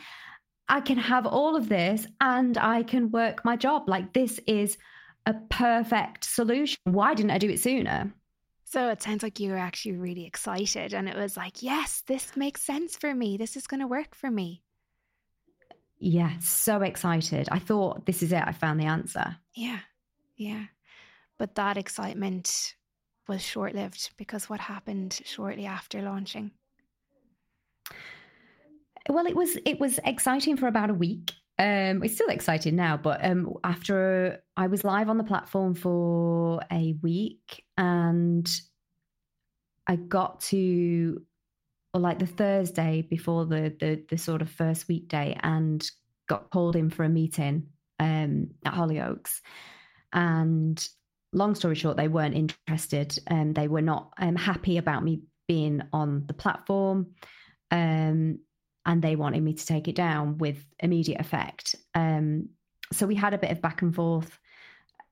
[0.68, 3.88] I can have all of this and I can work my job.
[3.88, 4.78] Like, this is
[5.24, 6.78] a perfect solution.
[6.84, 8.12] Why didn't I do it sooner?
[8.64, 12.36] So it sounds like you were actually really excited and it was like, yes, this
[12.36, 13.36] makes sense for me.
[13.36, 14.62] This is going to work for me.
[15.98, 17.48] Yeah, so excited.
[17.50, 18.42] I thought, this is it.
[18.44, 19.36] I found the answer.
[19.54, 19.80] Yeah,
[20.36, 20.64] yeah.
[21.38, 22.74] But that excitement
[23.28, 26.52] was short lived because what happened shortly after launching?
[29.08, 31.32] Well, it was it was exciting for about a week.
[31.58, 36.60] Um, it's still exciting now, but um, after I was live on the platform for
[36.70, 38.48] a week, and
[39.86, 41.22] I got to
[41.96, 45.90] or like the Thursday before the the the sort of first weekday, and
[46.28, 49.40] got called in for a meeting um, at Hollyoaks,
[50.12, 50.86] and
[51.32, 55.22] long story short, they weren't interested, and um, they were not um, happy about me
[55.48, 57.14] being on the platform.
[57.70, 58.40] Um,
[58.84, 61.74] and they wanted me to take it down with immediate effect.
[61.94, 62.50] Um,
[62.92, 64.38] so we had a bit of back and forth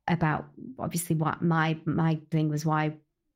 [0.07, 0.47] about
[0.79, 2.93] obviously what my my thing was why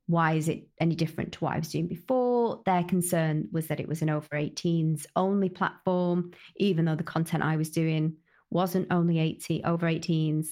[0.09, 2.63] why is it any different to what I was doing before?
[2.65, 7.43] Their concern was that it was an over 18s only platform, even though the content
[7.43, 8.17] I was doing
[8.51, 10.49] wasn't only 80 over 18s.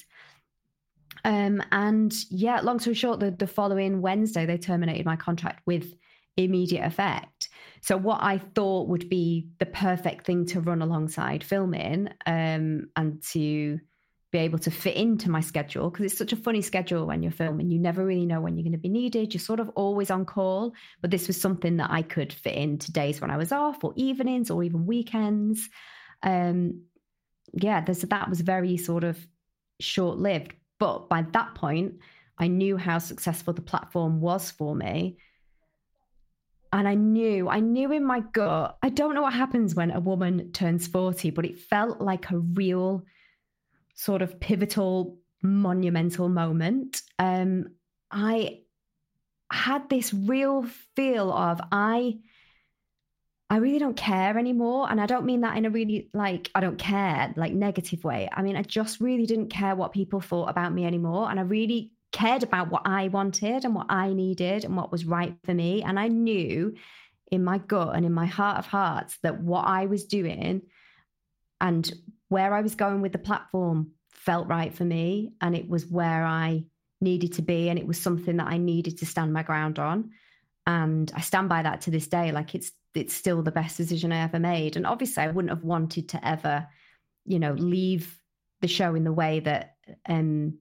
[1.25, 5.95] Um, and yeah, long story short, the, the following Wednesday they terminated my contract with
[6.37, 7.49] immediate effect.
[7.81, 13.23] So what I thought would be the perfect thing to run alongside filming um, and
[13.33, 13.81] to
[14.37, 17.33] be able to fit into my schedule because it's such a funny schedule when you're
[17.33, 17.71] filming.
[17.71, 19.33] You never really know when you're going to be needed.
[19.33, 20.73] You're sort of always on call.
[21.01, 23.93] But this was something that I could fit into days when I was off or
[23.97, 25.69] evenings or even weekends.
[26.23, 26.83] Um,
[27.53, 29.19] yeah, that was very sort of
[29.81, 30.53] short lived.
[30.79, 31.95] But by that point,
[32.39, 35.17] I knew how successful the platform was for me
[36.73, 40.01] and I knew, I knew in my gut, I don't know what happens when a
[40.01, 43.05] woman turns 40, but it felt like a real
[43.97, 47.03] sort of pivotal, monumental moment.
[47.19, 47.71] Um,
[48.11, 48.61] I
[49.51, 52.19] had this real feel of I
[53.49, 54.91] I really don't care anymore.
[54.91, 58.29] And I don't mean that in a really like, I don't care, like negative way.
[58.33, 61.31] I mean, I just really didn't care what people thought about me anymore.
[61.31, 65.05] And I really cared about what I wanted and what I needed and what was
[65.05, 65.85] right for me.
[65.85, 66.75] And I knew
[67.31, 70.63] in my gut and in my heart of hearts that what I was doing
[71.61, 71.89] and
[72.29, 75.33] where I was going with the platform felt right for me.
[75.41, 76.65] And it was where I
[77.01, 77.69] needed to be.
[77.69, 80.11] And it was something that I needed to stand my ground on.
[80.67, 82.33] And I stand by that to this day.
[82.33, 84.77] Like it's it's still the best decision I ever made.
[84.77, 86.67] And obviously I wouldn't have wanted to ever,
[87.27, 88.19] you know, leave
[88.61, 89.77] the show in the way that
[90.09, 90.59] um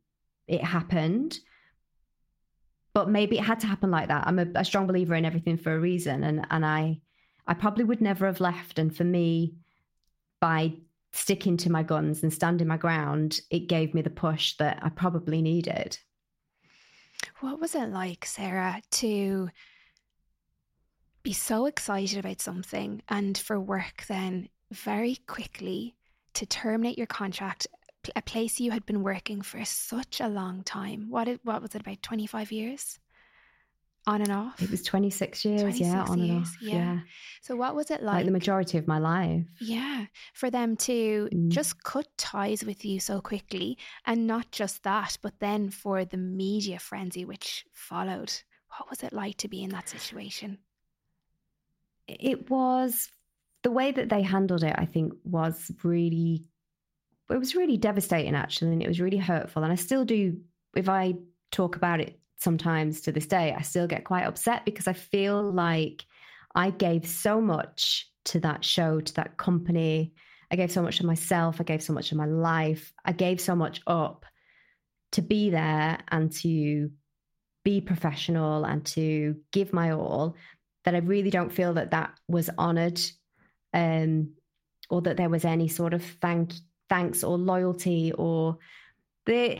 [0.47, 1.39] it happened
[2.93, 5.57] but maybe it had to happen like that i'm a, a, strong believer in everything
[5.57, 6.99] for a reason and and i
[7.47, 9.55] i probably would never have left and for me
[10.39, 10.73] by
[11.15, 14.89] sticking to my guns and standing my ground it gave me the push that i
[14.89, 15.97] probably needed
[17.39, 19.49] what was it like sarah to
[21.23, 25.95] be so excited about something and for work then very quickly
[26.33, 27.65] to terminate your contract
[28.15, 31.09] a place you had been working for such a long time.
[31.09, 32.99] What what was it about 25 years?
[34.07, 34.61] On and off?
[34.61, 36.57] It was 26 years, 26 yeah, on years, and off.
[36.61, 36.73] Yeah.
[36.73, 36.99] yeah.
[37.41, 38.17] So what was it like?
[38.17, 39.43] Like the majority of my life.
[39.59, 40.05] Yeah.
[40.33, 41.49] For them to mm.
[41.49, 46.17] just cut ties with you so quickly and not just that, but then for the
[46.17, 48.31] media frenzy which followed.
[48.77, 50.59] What was it like to be in that situation?
[52.07, 53.09] It was
[53.63, 56.45] the way that they handled it, I think, was really
[57.29, 60.37] it was really devastating actually and it was really hurtful and i still do
[60.75, 61.13] if i
[61.51, 65.51] talk about it sometimes to this day i still get quite upset because i feel
[65.51, 66.05] like
[66.55, 70.13] i gave so much to that show to that company.
[70.51, 71.61] I gave so much of myself.
[71.61, 72.91] I gave so much of my life.
[73.03, 74.25] I gave so much up
[75.13, 76.91] to be there and to
[77.63, 80.35] be professional and to give my all
[80.83, 83.01] that i really don't feel that that was honored
[83.73, 84.33] um,
[84.89, 86.53] or that there was any sort of thank
[86.89, 88.59] thanks or loyalty or
[89.25, 89.59] there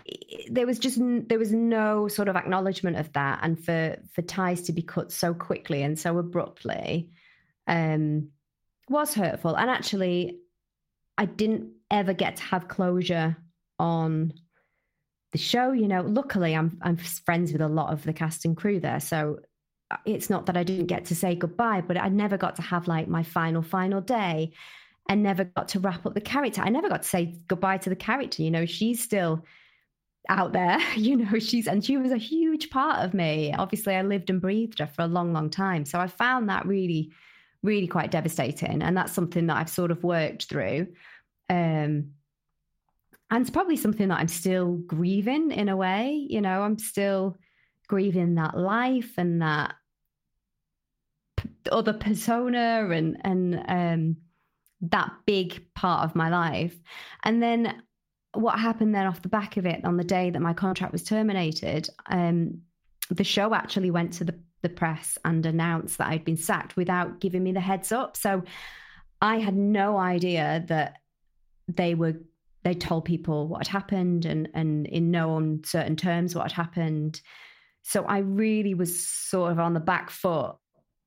[0.49, 4.61] there was just there was no sort of acknowledgement of that and for for ties
[4.63, 7.09] to be cut so quickly and so abruptly
[7.67, 8.29] um
[8.89, 10.37] was hurtful and actually
[11.17, 13.35] i didn't ever get to have closure
[13.79, 14.33] on
[15.35, 15.73] the show.
[15.73, 19.01] You know, luckily I'm I'm friends with a lot of the cast and crew there,
[19.01, 19.39] so
[19.91, 22.61] uh, it's not that I didn't get to say goodbye, but I never got to
[22.61, 24.53] have like my final final day,
[25.07, 26.61] and never got to wrap up the character.
[26.61, 28.41] I never got to say goodbye to the character.
[28.41, 29.43] You know, she's still
[30.29, 30.79] out there.
[30.95, 33.53] You know, she's and she was a huge part of me.
[33.53, 36.65] Obviously, I lived and breathed her for a long, long time, so I found that
[36.65, 37.11] really,
[37.61, 40.87] really quite devastating, and that's something that I've sort of worked through.
[41.49, 42.11] Um,
[43.29, 46.25] and it's probably something that I'm still grieving in a way.
[46.29, 47.37] You know, I'm still
[47.87, 49.75] grieving that life and that
[51.37, 54.17] p- other persona and and um,
[54.91, 56.75] that big part of my life.
[57.23, 57.81] And then
[58.33, 61.03] what happened then off the back of it on the day that my contract was
[61.03, 62.61] terminated, um,
[63.09, 67.19] the show actually went to the, the press and announced that I'd been sacked without
[67.19, 68.17] giving me the heads up.
[68.17, 68.43] So
[69.21, 70.97] I had no idea that
[71.67, 72.15] they were
[72.63, 77.21] they told people what had happened and and in no uncertain terms what had happened.
[77.83, 80.55] So I really was sort of on the back foot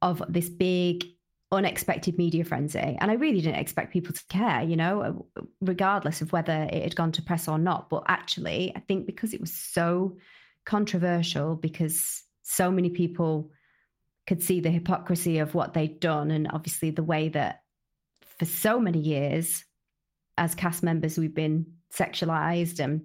[0.00, 1.04] of this big
[1.50, 2.96] unexpected media frenzy.
[3.00, 6.82] And I really didn't expect people to care, you know, uh, regardless of whether it
[6.82, 7.88] had gone to press or not.
[7.88, 10.18] But actually, I think because it was so
[10.66, 13.50] controversial, because so many people
[14.26, 17.62] could see the hypocrisy of what they'd done, and obviously the way that
[18.38, 19.64] for so many years
[20.36, 23.02] as cast members, we've been sexualized and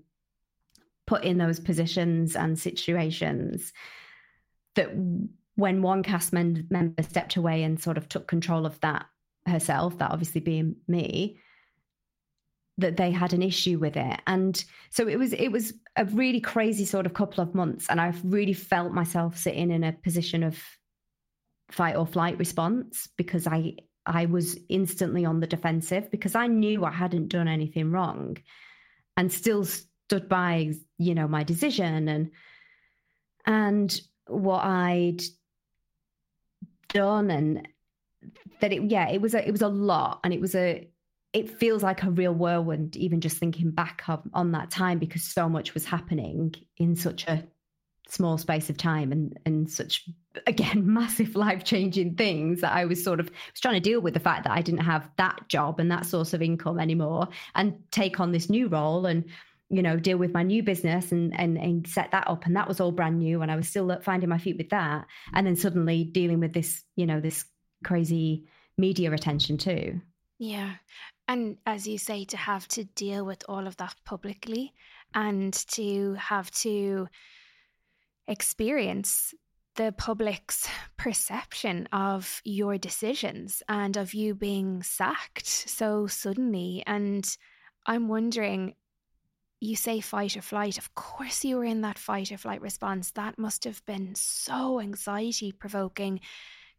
[1.08, 3.72] put in those positions and situations
[4.76, 4.90] that
[5.56, 9.06] when one cast member stepped away and sort of took control of that
[9.48, 11.38] herself, that obviously being me,
[12.78, 14.20] that they had an issue with it.
[14.26, 17.88] And so it was it was a really crazy sort of couple of months.
[17.90, 20.60] And I've really felt myself sitting in a position of
[21.72, 23.76] fight or flight response because I
[24.06, 28.38] I was instantly on the defensive because I knew I hadn't done anything wrong
[29.16, 32.32] and still stood by, you know, my decision and
[33.46, 35.22] and what I'd
[36.94, 37.68] done and
[38.62, 40.88] that it yeah, it was a it was a lot and it was a
[41.34, 45.24] it feels like a real whirlwind even just thinking back on, on that time because
[45.24, 47.44] so much was happening in such a
[48.08, 50.08] small space of time and and such
[50.46, 54.14] again massive life changing things that I was sort of was trying to deal with
[54.14, 57.76] the fact that I didn't have that job and that source of income anymore and
[57.92, 59.26] take on this new role and
[59.74, 62.68] you know deal with my new business and and and set that up and that
[62.68, 65.48] was all brand new and I was still uh, finding my feet with that and
[65.48, 67.46] then suddenly dealing with this you know this
[67.84, 68.46] crazy
[68.78, 70.00] media attention too
[70.38, 70.74] yeah
[71.28, 74.74] and as you say to have to deal with all of that publicly
[75.14, 77.08] and to have to
[78.28, 79.34] experience
[79.76, 80.68] the public's
[80.98, 86.84] perception of your decisions and of you being sacked so suddenly.
[86.86, 87.26] And
[87.86, 88.76] I'm wondering,
[89.64, 90.78] you say fight or flight.
[90.78, 93.12] Of course, you were in that fight or flight response.
[93.12, 96.20] That must have been so anxiety provoking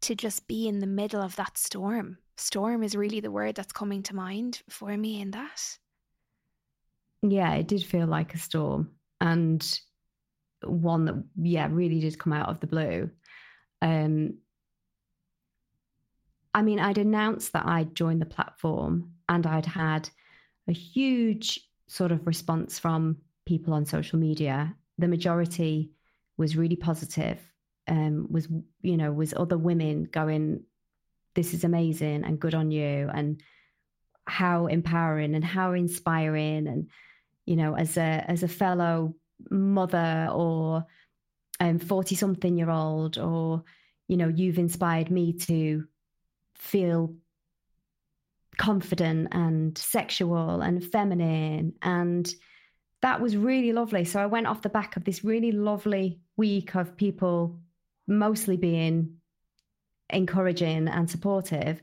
[0.02, 2.18] to just be in the middle of that storm.
[2.36, 5.78] Storm is really the word that's coming to mind for me in that.
[7.22, 8.90] Yeah, it did feel like a storm.
[9.20, 9.66] And
[10.66, 13.10] one that yeah really did come out of the blue
[13.82, 14.34] um
[16.54, 20.08] i mean i'd announced that i'd joined the platform and i'd had
[20.68, 23.16] a huge sort of response from
[23.46, 25.90] people on social media the majority
[26.36, 27.38] was really positive
[27.88, 28.48] um was
[28.80, 30.62] you know was other women going
[31.34, 33.42] this is amazing and good on you and
[34.26, 36.88] how empowering and how inspiring and
[37.44, 39.14] you know as a as a fellow
[39.50, 40.86] mother or
[41.60, 43.64] um 40 something year old or
[44.08, 45.84] you know you've inspired me to
[46.54, 47.14] feel
[48.56, 52.34] confident and sexual and feminine and
[53.02, 54.04] that was really lovely.
[54.04, 57.58] So i went off the back of this really lovely week of people
[58.06, 59.16] mostly being
[60.10, 61.82] encouraging and supportive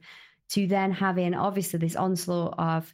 [0.50, 2.94] to then having obviously this onslaught of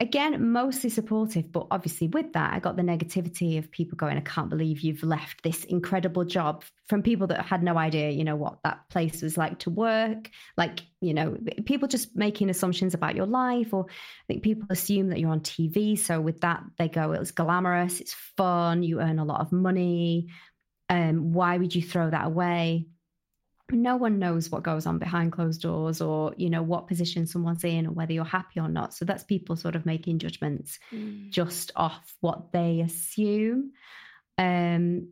[0.00, 4.20] again, mostly supportive, but obviously with that, I got the negativity of people going, I
[4.20, 8.36] can't believe you've left this incredible job from people that had no idea, you know,
[8.36, 10.30] what that place was like to work.
[10.56, 11.36] Like, you know,
[11.66, 15.40] people just making assumptions about your life, or I think people assume that you're on
[15.40, 15.98] TV.
[15.98, 19.50] So with that, they go, it was glamorous, it's fun, you earn a lot of
[19.50, 20.28] money.
[20.88, 22.86] Um, why would you throw that away?
[23.76, 27.64] No one knows what goes on behind closed doors or you know what position someone's
[27.64, 31.30] in or whether you're happy or not so that's people sort of making judgments mm.
[31.30, 33.72] just off what they assume
[34.38, 35.08] um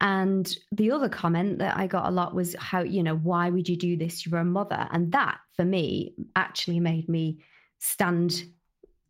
[0.00, 3.68] and the other comment that I got a lot was how, you know, why would
[3.68, 4.26] you do this?
[4.26, 4.86] You're a mother.
[4.90, 7.38] And that for me actually made me
[7.78, 8.44] stand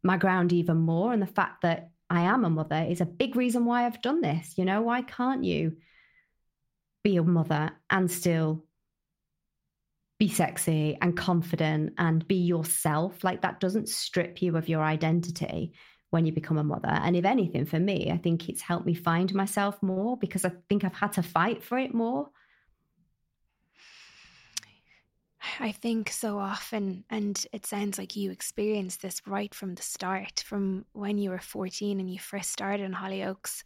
[0.02, 1.12] my ground even more.
[1.12, 4.20] And the fact that I am a mother is a big reason why I've done
[4.20, 4.56] this.
[4.56, 5.76] You know, why can't you
[7.06, 8.64] be a mother and still
[10.18, 13.22] be sexy and confident and be yourself?
[13.22, 15.72] Like that doesn't strip you of your identity
[16.10, 16.88] when you become a mother.
[16.88, 20.50] And if anything, for me, I think it's helped me find myself more because I
[20.68, 22.28] think I've had to fight for it more.
[25.60, 30.42] I think so often, and it sounds like you experienced this right from the start,
[30.44, 33.62] from when you were 14 and you first started in Hollyoaks.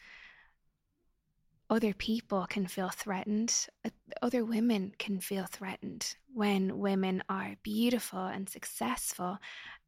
[1.70, 3.54] Other people can feel threatened.
[3.84, 3.90] Uh,
[4.20, 9.38] other women can feel threatened when women are beautiful and successful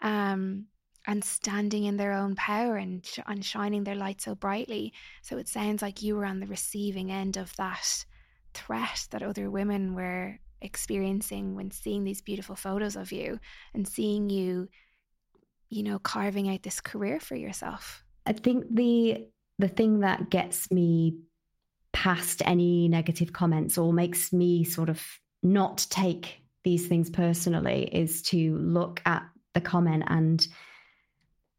[0.00, 0.66] um,
[1.08, 4.92] and standing in their own power and, sh- and shining their light so brightly.
[5.22, 8.04] So it sounds like you were on the receiving end of that
[8.54, 13.40] threat that other women were experiencing when seeing these beautiful photos of you
[13.74, 14.68] and seeing you
[15.68, 19.26] you know carving out this career for yourself i think the
[19.58, 21.18] the thing that gets me
[21.92, 25.02] past any negative comments or makes me sort of
[25.42, 29.24] not take these things personally is to look at
[29.54, 30.46] the comment and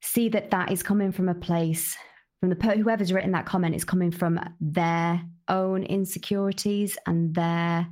[0.01, 1.97] see that that is coming from a place
[2.39, 7.87] from the whoever's written that comment is coming from their own insecurities and their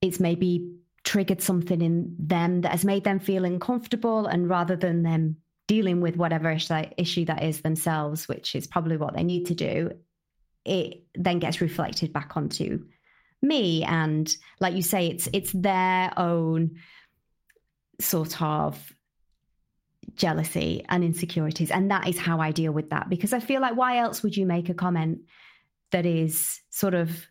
[0.00, 0.72] it's maybe
[1.04, 5.36] triggered something in them that has made them feel uncomfortable and rather than them
[5.68, 6.56] dealing with whatever
[6.96, 9.90] issue that is themselves which is probably what they need to do
[10.64, 12.84] it then gets reflected back onto
[13.40, 16.70] me and like you say it's it's their own
[18.00, 18.92] sort of
[20.14, 23.76] jealousy and insecurities and that is how I deal with that because I feel like
[23.76, 25.20] why else would you make a comment
[25.90, 27.26] that is sort of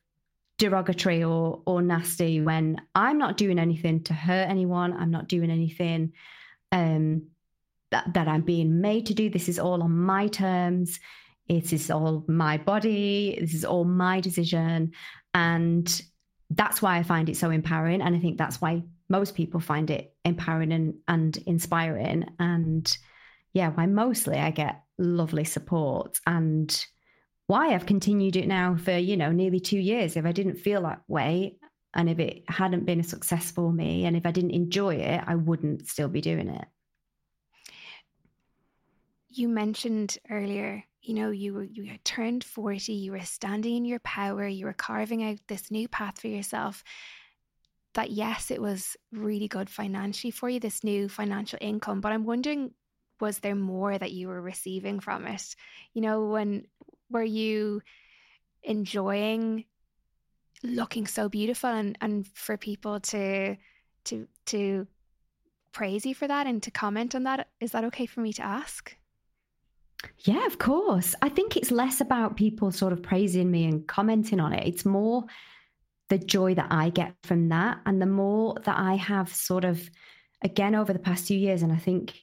[0.61, 4.93] derogatory or or nasty when I'm not doing anything to hurt anyone.
[4.93, 6.13] I'm not doing anything
[6.71, 7.23] um,
[7.89, 9.29] that that I'm being made to do.
[9.29, 10.99] This is all on my terms.
[11.51, 13.37] It is all my body.
[13.41, 14.93] This is all my decision,
[15.33, 16.01] and
[16.49, 18.01] that's why I find it so empowering.
[18.01, 22.23] And I think that's why most people find it empowering and, and inspiring.
[22.39, 22.97] And
[23.51, 26.85] yeah, why mostly I get lovely support and
[27.47, 30.15] why I've continued it now for, you know, nearly two years.
[30.15, 31.57] If I didn't feel that way
[31.93, 35.21] and if it hadn't been a success for me and if I didn't enjoy it,
[35.27, 36.65] I wouldn't still be doing it.
[39.27, 43.85] You mentioned earlier, you know, you were you had turned 40, you were standing in
[43.85, 46.83] your power, you were carving out this new path for yourself.
[47.93, 51.99] That yes, it was really good financially for you, this new financial income.
[51.99, 52.71] But I'm wondering,
[53.19, 55.55] was there more that you were receiving from it?
[55.93, 56.67] You know, when
[57.09, 57.81] were you
[58.63, 59.65] enjoying
[60.63, 63.57] looking so beautiful and, and for people to
[64.05, 64.87] to to
[65.71, 68.43] praise you for that and to comment on that is that okay for me to
[68.43, 68.95] ask
[70.19, 74.39] yeah of course i think it's less about people sort of praising me and commenting
[74.39, 75.23] on it it's more
[76.09, 79.89] the joy that i get from that and the more that i have sort of
[80.43, 82.21] again over the past few years and i think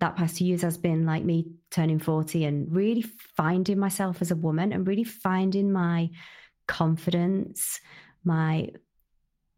[0.00, 4.30] that past two years has been like me turning 40 and really finding myself as
[4.30, 6.10] a woman and really finding my
[6.66, 7.80] confidence,
[8.24, 8.68] my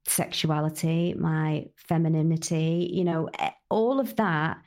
[0.07, 4.59] sexuality, my femininity, you know, eh, all of that.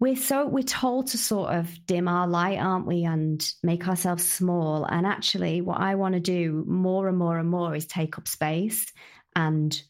[0.00, 4.26] We're so we're told to sort of dim our light, aren't we, and make ourselves
[4.26, 4.84] small.
[4.86, 8.26] And actually, what I want to do more and more and more is take up
[8.26, 8.90] space
[9.36, 9.80] and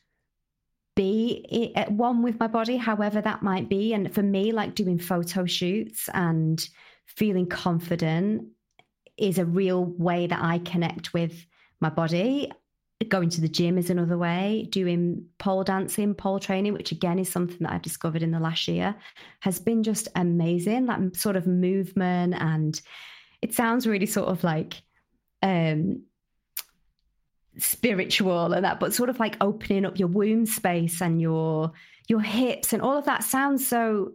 [0.97, 3.95] be at one with my body, however that might be.
[3.95, 6.69] And for me, like doing photo shoots and
[7.07, 8.49] feeling confident
[9.17, 11.47] is a real way that I connect with
[11.81, 12.51] my body.
[13.09, 14.69] Going to the gym is another way.
[14.71, 18.69] Doing pole dancing, pole training, which again is something that I've discovered in the last
[18.69, 18.95] year,
[19.41, 20.87] has been just amazing.
[20.87, 22.81] That sort of movement, and
[23.41, 24.83] it sounds really sort of like
[25.43, 26.03] um,
[27.59, 31.73] spiritual and that, but sort of like opening up your womb space and your
[32.09, 34.13] your hips and all of that sounds so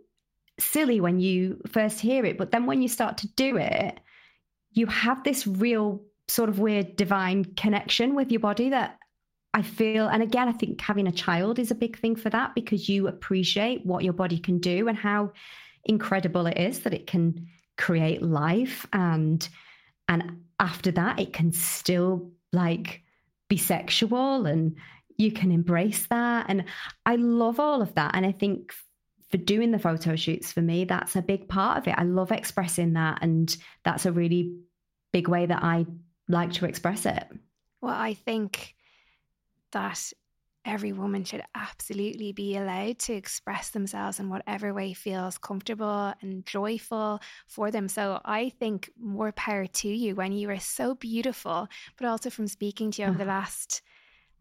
[0.59, 3.99] silly when you first hear it, but then when you start to do it,
[4.71, 8.97] you have this real sort of weird divine connection with your body that
[9.53, 12.55] I feel, and again, I think having a child is a big thing for that
[12.55, 15.31] because you appreciate what your body can do and how
[15.85, 17.47] incredible it is that it can
[17.77, 19.47] create life and
[20.07, 23.01] and after that it can still like
[23.49, 24.75] be sexual and
[25.17, 26.47] you can embrace that.
[26.49, 26.65] And
[27.05, 28.11] I love all of that.
[28.15, 28.73] And I think
[29.31, 31.95] for doing the photo shoots for me, that's a big part of it.
[31.97, 33.19] I love expressing that.
[33.21, 34.55] And that's a really
[35.13, 35.85] big way that I
[36.27, 37.27] like to express it.
[37.81, 38.75] Well, I think
[39.71, 40.11] that
[40.65, 46.45] every woman should absolutely be allowed to express themselves in whatever way feels comfortable and
[46.45, 47.87] joyful for them.
[47.87, 51.67] So I think more power to you when you are so beautiful,
[51.97, 53.33] but also from speaking to you over the uh-huh.
[53.33, 53.81] last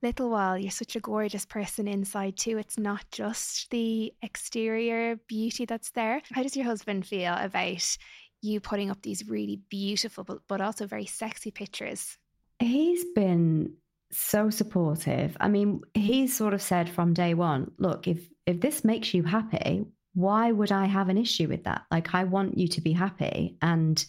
[0.03, 2.59] little while, you're such a gorgeous person inside too.
[2.59, 6.20] It's not just the exterior beauty that's there.
[6.32, 7.97] How does your husband feel about
[8.45, 12.16] you putting up these really beautiful but, but also very sexy pictures?
[12.59, 13.74] He's been
[14.11, 15.36] so supportive.
[15.40, 19.22] I mean, he's sort of said from day one, look, if if this makes you
[19.22, 21.82] happy, why would I have an issue with that?
[21.90, 24.05] Like I want you to be happy and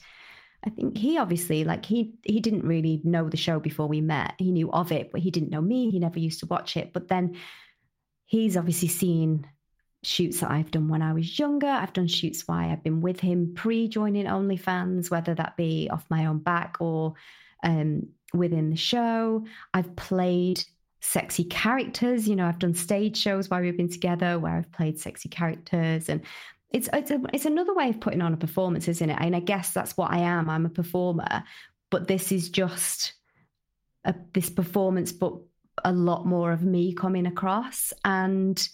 [0.66, 4.34] I think he obviously like he he didn't really know the show before we met.
[4.40, 5.92] He knew of it, but he didn't know me.
[5.92, 6.92] He never used to watch it.
[6.92, 7.38] But then
[8.26, 9.48] he's obviously seen
[10.06, 11.68] shoots that I've done when I was younger.
[11.68, 16.06] I've done shoots why I've been with him pre joining OnlyFans, whether that be off
[16.10, 17.16] my own back or
[17.64, 19.46] um, within the show.
[19.74, 20.64] I've played
[21.02, 22.28] sexy characters.
[22.28, 26.08] You know, I've done stage shows while we've been together where I've played sexy characters,
[26.08, 26.22] and
[26.72, 29.18] it's it's a, it's another way of putting on a performance, isn't it?
[29.20, 30.50] And I guess that's what I am.
[30.50, 31.44] I'm a performer,
[31.90, 33.14] but this is just
[34.04, 35.34] a, this performance, but
[35.84, 38.70] a lot more of me coming across and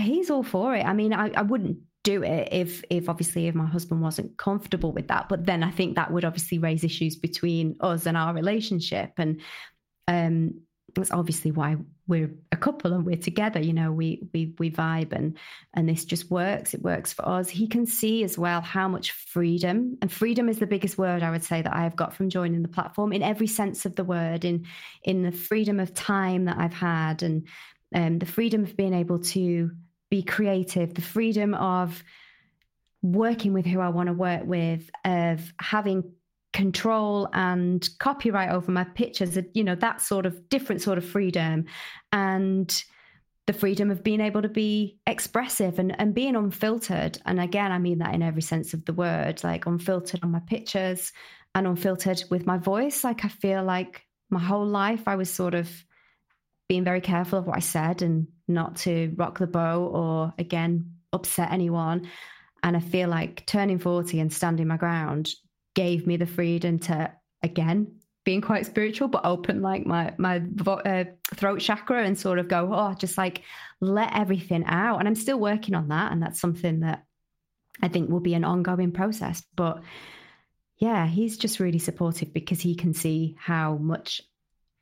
[0.00, 0.84] he's all for it.
[0.84, 4.92] I mean, I, I wouldn't do it if if obviously if my husband wasn't comfortable
[4.92, 5.28] with that.
[5.28, 9.12] But then i think that would obviously raise issues between us and our relationship.
[9.18, 9.40] And
[10.06, 10.60] um
[10.94, 11.76] that's obviously why
[12.06, 15.36] we're a couple and we're together you know we we we vibe and
[15.74, 16.72] and this just works.
[16.72, 17.50] It works for us.
[17.50, 21.30] He can see as well how much freedom and freedom is the biggest word i
[21.30, 24.04] would say that i have got from joining the platform in every sense of the
[24.04, 24.64] word in
[25.04, 27.46] in the freedom of time that i've had and
[27.94, 29.70] um, the freedom of being able to
[30.10, 32.02] be creative, the freedom of
[33.02, 36.12] working with who I want to work with, of having
[36.52, 41.66] control and copyright over my pictures, you know, that sort of different sort of freedom.
[42.12, 42.84] And
[43.48, 47.18] the freedom of being able to be expressive and, and being unfiltered.
[47.24, 50.40] And again, I mean that in every sense of the word, like unfiltered on my
[50.40, 51.12] pictures
[51.54, 53.02] and unfiltered with my voice.
[53.02, 55.70] Like I feel like my whole life I was sort of
[56.68, 60.92] being very careful of what I said and not to rock the boat or again
[61.12, 62.08] upset anyone.
[62.62, 65.30] And I feel like turning 40 and standing my ground
[65.74, 67.12] gave me the freedom to
[67.42, 71.04] again being quite spiritual but open like my my uh,
[71.34, 73.42] throat chakra and sort of go oh just like
[73.80, 74.98] let everything out.
[74.98, 77.04] And i'm still working on that and that's something that
[77.80, 79.42] i think will be an ongoing process.
[79.56, 79.82] But
[80.76, 84.22] yeah he's just really supportive because he can see how much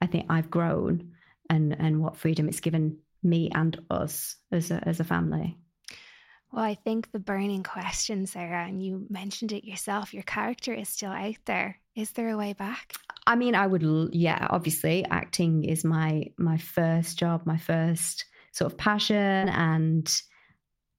[0.01, 1.13] i think i've grown
[1.51, 5.57] and and what freedom it's given me and us as a, as a family.
[6.53, 10.89] Well, I think the burning question, Sarah, and you mentioned it yourself, your character is
[10.89, 11.79] still out there.
[11.95, 12.95] Is there a way back?
[13.27, 18.73] I mean, I would, yeah, obviously, acting is my my first job, my first sort
[18.73, 20.11] of passion, and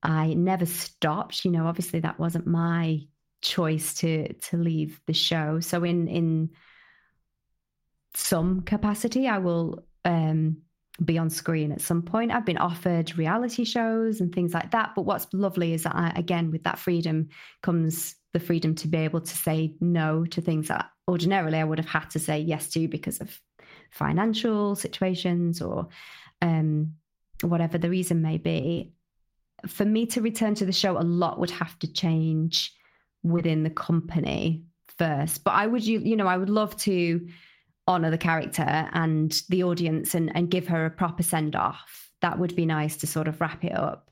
[0.03, 1.45] I never stopped.
[1.45, 3.01] You know, obviously, that wasn't my
[3.41, 5.59] choice to to leave the show.
[5.61, 6.49] So, in in
[8.15, 10.57] some capacity, I will um,
[11.05, 12.31] be on screen at some point.
[12.31, 14.93] I've been offered reality shows and things like that.
[14.95, 17.29] But what's lovely is that, I, again, with that freedom
[17.61, 21.77] comes the freedom to be able to say no to things that ordinarily I would
[21.77, 23.39] have had to say yes to because of
[23.91, 25.87] financial situations or
[26.41, 26.93] um,
[27.41, 28.93] whatever the reason may be.
[29.67, 32.73] For me to return to the show, a lot would have to change
[33.23, 34.63] within the company
[34.97, 35.43] first.
[35.43, 37.27] But I would, you, you know, I would love to
[37.87, 42.11] honor the character and the audience and, and give her a proper send off.
[42.21, 44.11] That would be nice to sort of wrap it up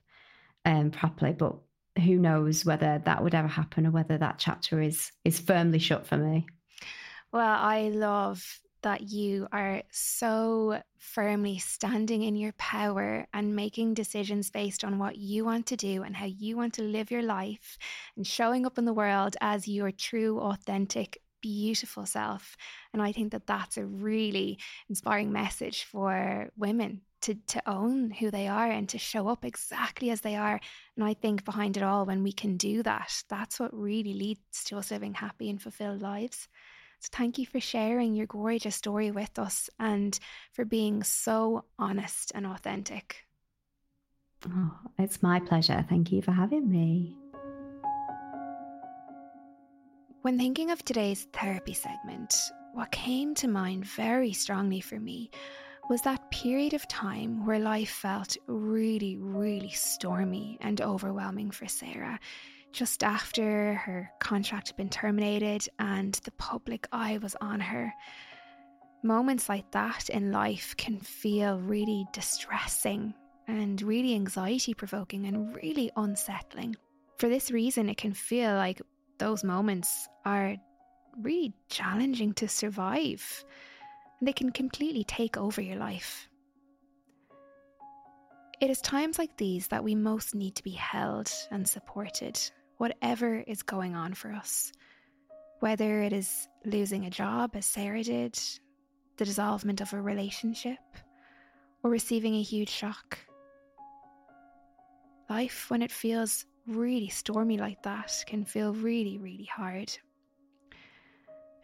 [0.63, 1.33] um, properly.
[1.33, 1.55] But
[2.03, 6.07] who knows whether that would ever happen or whether that chapter is is firmly shut
[6.07, 6.45] for me.
[7.31, 14.51] Well, I love that you are so firmly standing in your power and making decisions
[14.51, 17.79] based on what you want to do and how you want to live your life
[18.15, 22.57] and showing up in the world as your true, authentic beautiful self.
[22.91, 24.57] And I think that that's a really
[24.89, 30.09] inspiring message for women to, to own who they are and to show up exactly
[30.09, 30.59] as they are.
[30.95, 34.63] And I think behind it all, when we can do that, that's what really leads
[34.65, 36.47] to us living happy and fulfilled lives.
[36.99, 40.17] So thank you for sharing your gorgeous story with us and
[40.51, 43.17] for being so honest and authentic.
[44.49, 45.85] Oh, it's my pleasure.
[45.87, 47.15] Thank you for having me.
[50.25, 52.35] When thinking of today's therapy segment,
[52.73, 55.29] what came to mind very strongly for me
[55.87, 62.19] was that period of time where life felt really, really stormy and overwhelming for Sarah.
[62.71, 67.93] Just after her contract had been terminated and the public eye was on her.
[69.03, 73.13] Moments like that in life can feel really distressing
[73.47, 76.75] and really anxiety provoking and really unsettling.
[77.19, 78.81] For this reason, it can feel like
[79.17, 80.55] those moments are
[81.17, 83.45] really challenging to survive.
[84.21, 86.29] They can completely take over your life.
[88.61, 92.39] It is times like these that we most need to be held and supported,
[92.77, 94.71] whatever is going on for us.
[95.59, 98.39] Whether it is losing a job, as Sarah did,
[99.17, 100.79] the dissolvement of a relationship,
[101.83, 103.19] or receiving a huge shock.
[105.29, 109.91] Life, when it feels really stormy like that, can feel really, really hard.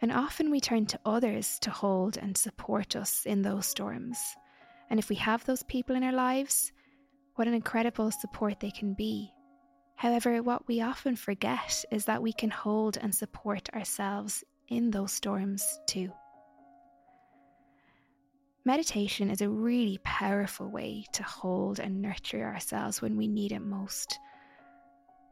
[0.02, 4.18] And often we turn to others to hold and support us in those storms.
[4.90, 6.72] And if we have those people in our lives,
[7.36, 9.32] what an incredible support they can be.
[9.96, 15.12] However, what we often forget is that we can hold and support ourselves in those
[15.12, 16.12] storms too.
[18.66, 23.62] Meditation is a really powerful way to hold and nurture ourselves when we need it
[23.62, 24.20] most.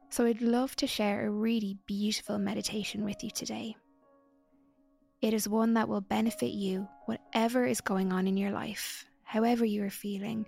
[0.09, 3.75] So, I'd love to share a really beautiful meditation with you today.
[5.21, 9.65] It is one that will benefit you, whatever is going on in your life, however
[9.65, 10.45] you are feeling.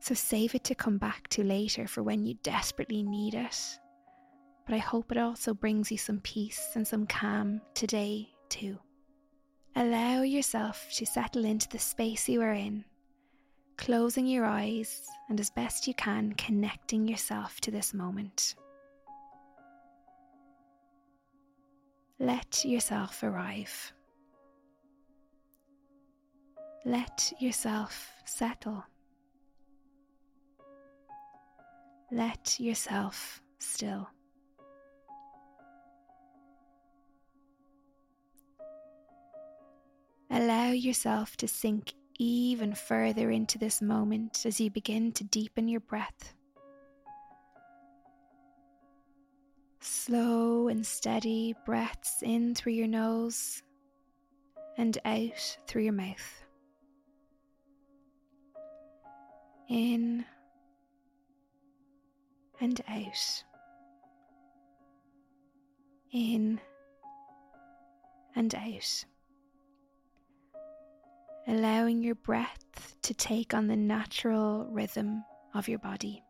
[0.00, 3.78] So save it to come back to later for when you desperately need it.
[4.66, 8.78] But I hope it also brings you some peace and some calm today, too.
[9.76, 12.84] Allow yourself to settle into the space you are in,
[13.80, 18.54] closing your eyes and as best you can, connecting yourself to this moment.
[22.18, 23.92] Let yourself arrive.
[26.84, 28.84] Let yourself settle.
[32.12, 34.06] Let yourself still.
[40.30, 45.80] Allow yourself to sink even further into this moment as you begin to deepen your
[45.80, 46.34] breath.
[49.80, 53.62] Slow and steady breaths in through your nose
[54.76, 56.44] and out through your mouth.
[59.70, 60.26] In
[62.60, 63.44] and out.
[66.12, 66.60] In
[68.36, 69.04] and out.
[71.50, 76.22] Allowing your breath to take on the natural rhythm of your body.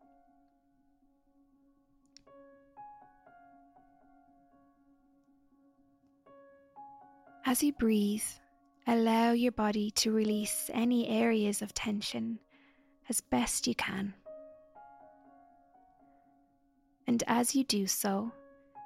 [7.45, 8.23] As you breathe,
[8.87, 12.39] allow your body to release any areas of tension
[13.07, 14.15] as best you can.
[17.05, 18.31] And as you do so,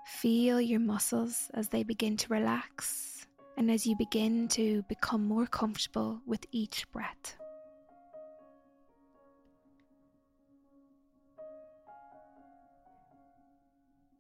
[0.06, 3.15] feel your muscles as they begin to relax
[3.58, 7.38] and as you begin to become more comfortable with each breath.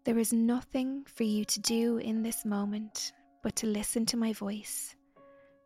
[0.05, 3.11] There is nothing for you to do in this moment
[3.41, 4.95] but to listen to my voice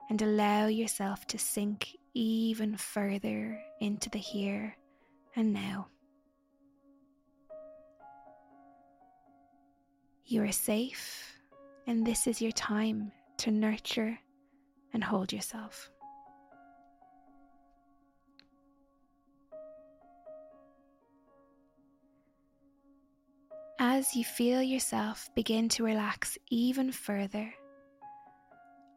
[0.09, 4.75] and allow yourself to sink even further into the here
[5.35, 5.87] and now.
[10.25, 11.39] You are safe,
[11.87, 14.19] and this is your time to nurture
[14.93, 15.89] and hold yourself.
[23.79, 27.53] As you feel yourself begin to relax even further,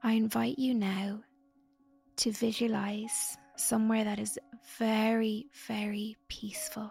[0.03, 1.20] I invite you now
[2.16, 4.40] to visualize somewhere that is
[4.76, 6.90] very, very peaceful.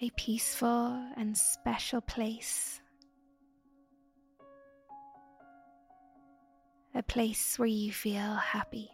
[0.00, 2.81] A peaceful and special place.
[6.94, 8.90] A place where you feel happy.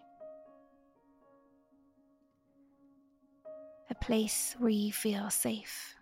[3.91, 5.99] A place where you feel safe.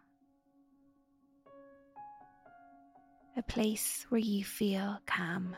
[3.37, 5.55] a place where you feel calm.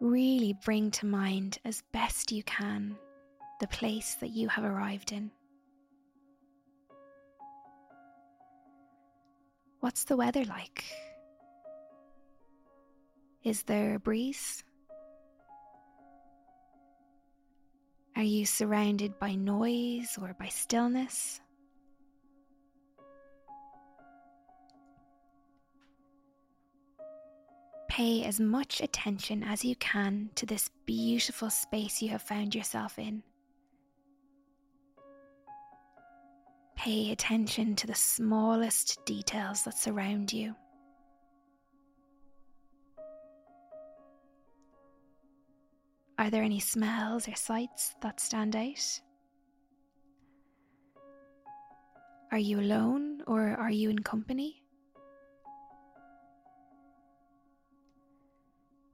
[0.00, 2.96] Really bring to mind as best you can
[3.60, 5.30] the place that you have arrived in.
[9.82, 10.84] What's the weather like?
[13.42, 14.62] Is there a breeze?
[18.14, 21.40] Are you surrounded by noise or by stillness?
[27.88, 33.00] Pay as much attention as you can to this beautiful space you have found yourself
[33.00, 33.24] in.
[36.82, 40.52] Pay attention to the smallest details that surround you.
[46.18, 49.00] Are there any smells or sights that stand out?
[52.32, 54.64] Are you alone or are you in company?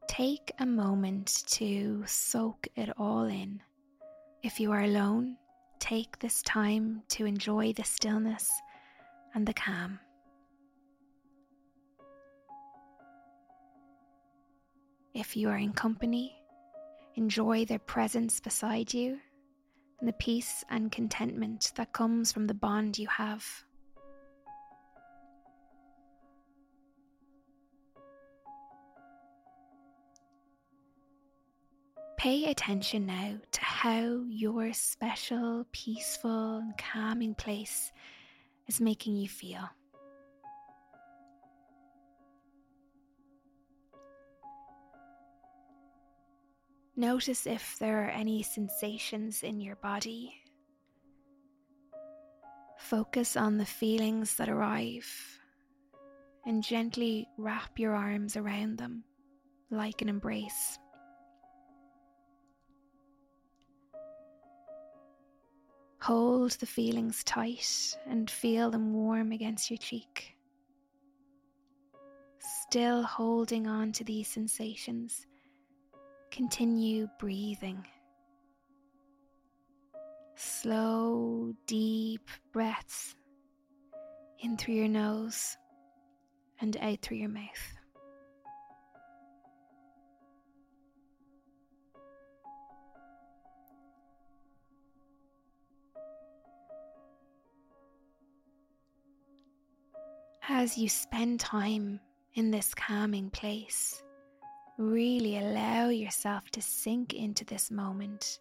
[0.09, 3.63] Take a moment to soak it all in.
[4.43, 5.39] If you are alone,
[5.79, 8.51] take this time to enjoy the stillness
[9.35, 9.99] and the calm.
[15.15, 16.37] If you are in company,
[17.17, 19.19] enjoy their presence beside you
[20.01, 23.45] and the peace and contentment that comes from the bond you have.
[32.19, 37.93] Pay attention now to how your special, peaceful, and calming place
[38.67, 39.71] is making you feel.
[46.97, 50.35] Notice if there are any sensations in your body.
[52.79, 55.09] Focus on the feelings that arrive
[56.45, 59.05] and gently wrap your arms around them
[59.71, 60.81] like an embrace.
[66.01, 70.37] Hold the feelings tight and feel them warm against your cheek.
[72.39, 75.27] Still holding on to these sensations,
[76.31, 77.85] continue breathing.
[80.37, 83.17] Slow, deep breaths
[84.41, 85.57] in through your nose
[86.61, 87.78] and out through your mouth.
[100.51, 102.01] As you spend time
[102.35, 104.03] in this calming place,
[104.79, 108.39] really allow yourself to sink into this moment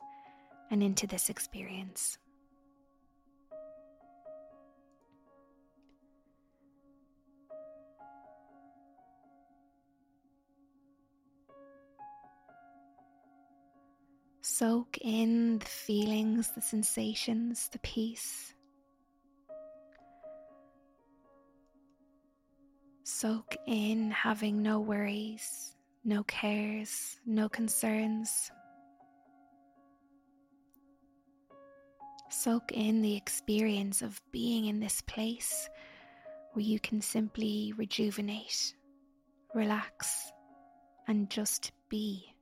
[0.72, 2.18] and into this experience.
[14.42, 18.54] Soak in the feelings, the sensations, the peace.
[23.20, 28.52] Soak in having no worries, no cares, no concerns.
[32.30, 35.68] Soak in the experience of being in this place
[36.54, 38.76] where you can simply rejuvenate,
[39.56, 40.32] relax,
[41.08, 42.36] and just be.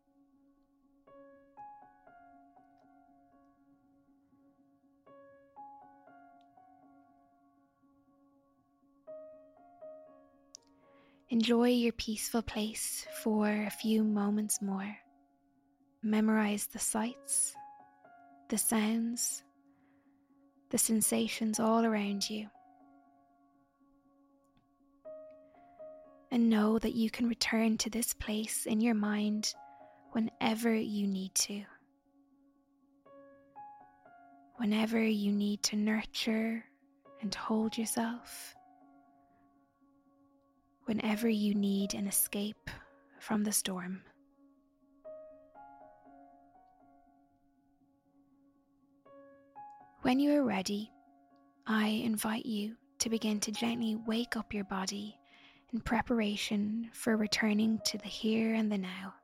[11.29, 14.95] Enjoy your peaceful place for a few moments more.
[16.03, 17.55] Memorize the sights,
[18.49, 19.43] the sounds,
[20.69, 22.47] the sensations all around you.
[26.29, 29.55] And know that you can return to this place in your mind
[30.11, 31.63] whenever you need to.
[34.57, 36.63] Whenever you need to nurture
[37.19, 38.53] and hold yourself
[40.85, 42.69] whenever you need an escape
[43.19, 44.01] from the storm.
[50.01, 50.91] When you are ready,
[51.65, 55.17] I invite you to begin to gently wake up your body
[55.73, 59.15] in preparation for returning to the here and the now.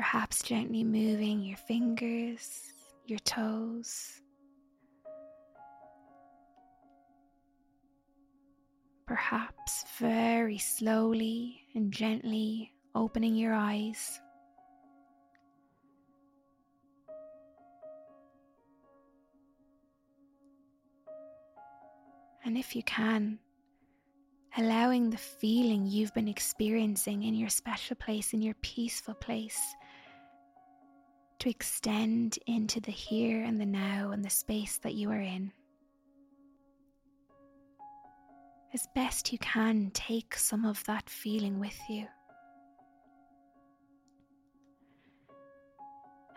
[0.00, 2.72] Perhaps gently moving your fingers,
[3.04, 4.22] your toes.
[9.06, 14.18] Perhaps very slowly and gently opening your eyes.
[22.46, 23.38] And if you can,
[24.56, 29.60] allowing the feeling you've been experiencing in your special place, in your peaceful place,
[31.40, 35.50] to extend into the here and the now and the space that you are in.
[38.74, 42.06] As best you can, take some of that feeling with you.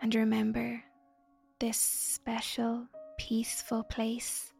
[0.00, 0.82] And remember
[1.60, 2.86] this special,
[3.18, 4.52] peaceful place,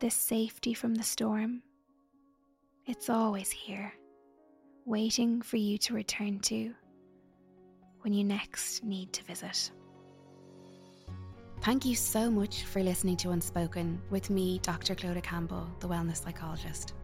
[0.00, 1.62] this safety from the storm,
[2.86, 3.92] it's always here
[4.84, 6.74] waiting for you to return to
[8.08, 9.70] when you next need to visit.
[11.60, 14.94] Thank you so much for listening to Unspoken with me, Dr.
[14.94, 16.94] Clodagh Campbell, the wellness psychologist.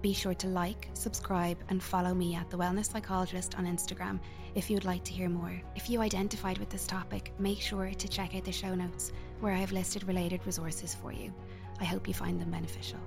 [0.00, 4.18] Be sure to like, subscribe, and follow me at The Wellness Psychologist on Instagram
[4.54, 5.60] if you would like to hear more.
[5.76, 9.52] If you identified with this topic, make sure to check out the show notes where
[9.52, 11.30] I have listed related resources for you.
[11.78, 13.00] I hope you find them beneficial.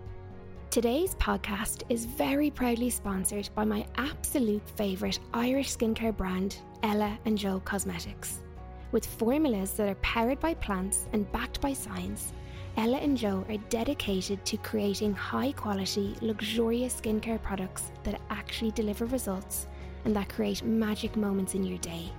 [0.77, 7.35] Today's podcast is very proudly sponsored by my absolute favourite Irish skincare brand, Ella and
[7.35, 8.43] Jo Cosmetics.
[8.91, 12.31] With formulas that are powered by plants and backed by science,
[12.77, 19.07] Ella and Jo are dedicated to creating high quality, luxurious skincare products that actually deliver
[19.07, 19.65] results
[20.05, 22.11] and that create magic moments in your day.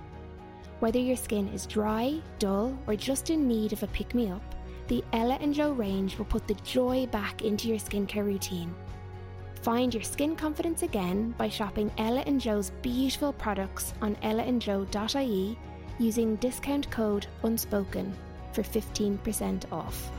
[0.81, 4.48] Whether your skin is dry, dull, or just in need of a pick me up,
[4.89, 8.75] the Ella and Jo range will put the joy back into your skincare routine.
[9.61, 15.57] Find your skin confidence again by shopping Ella and Jo's beautiful products on ellaandjo.ie
[15.99, 18.11] using discount code UNSPOKEN
[18.51, 20.11] for 15% off.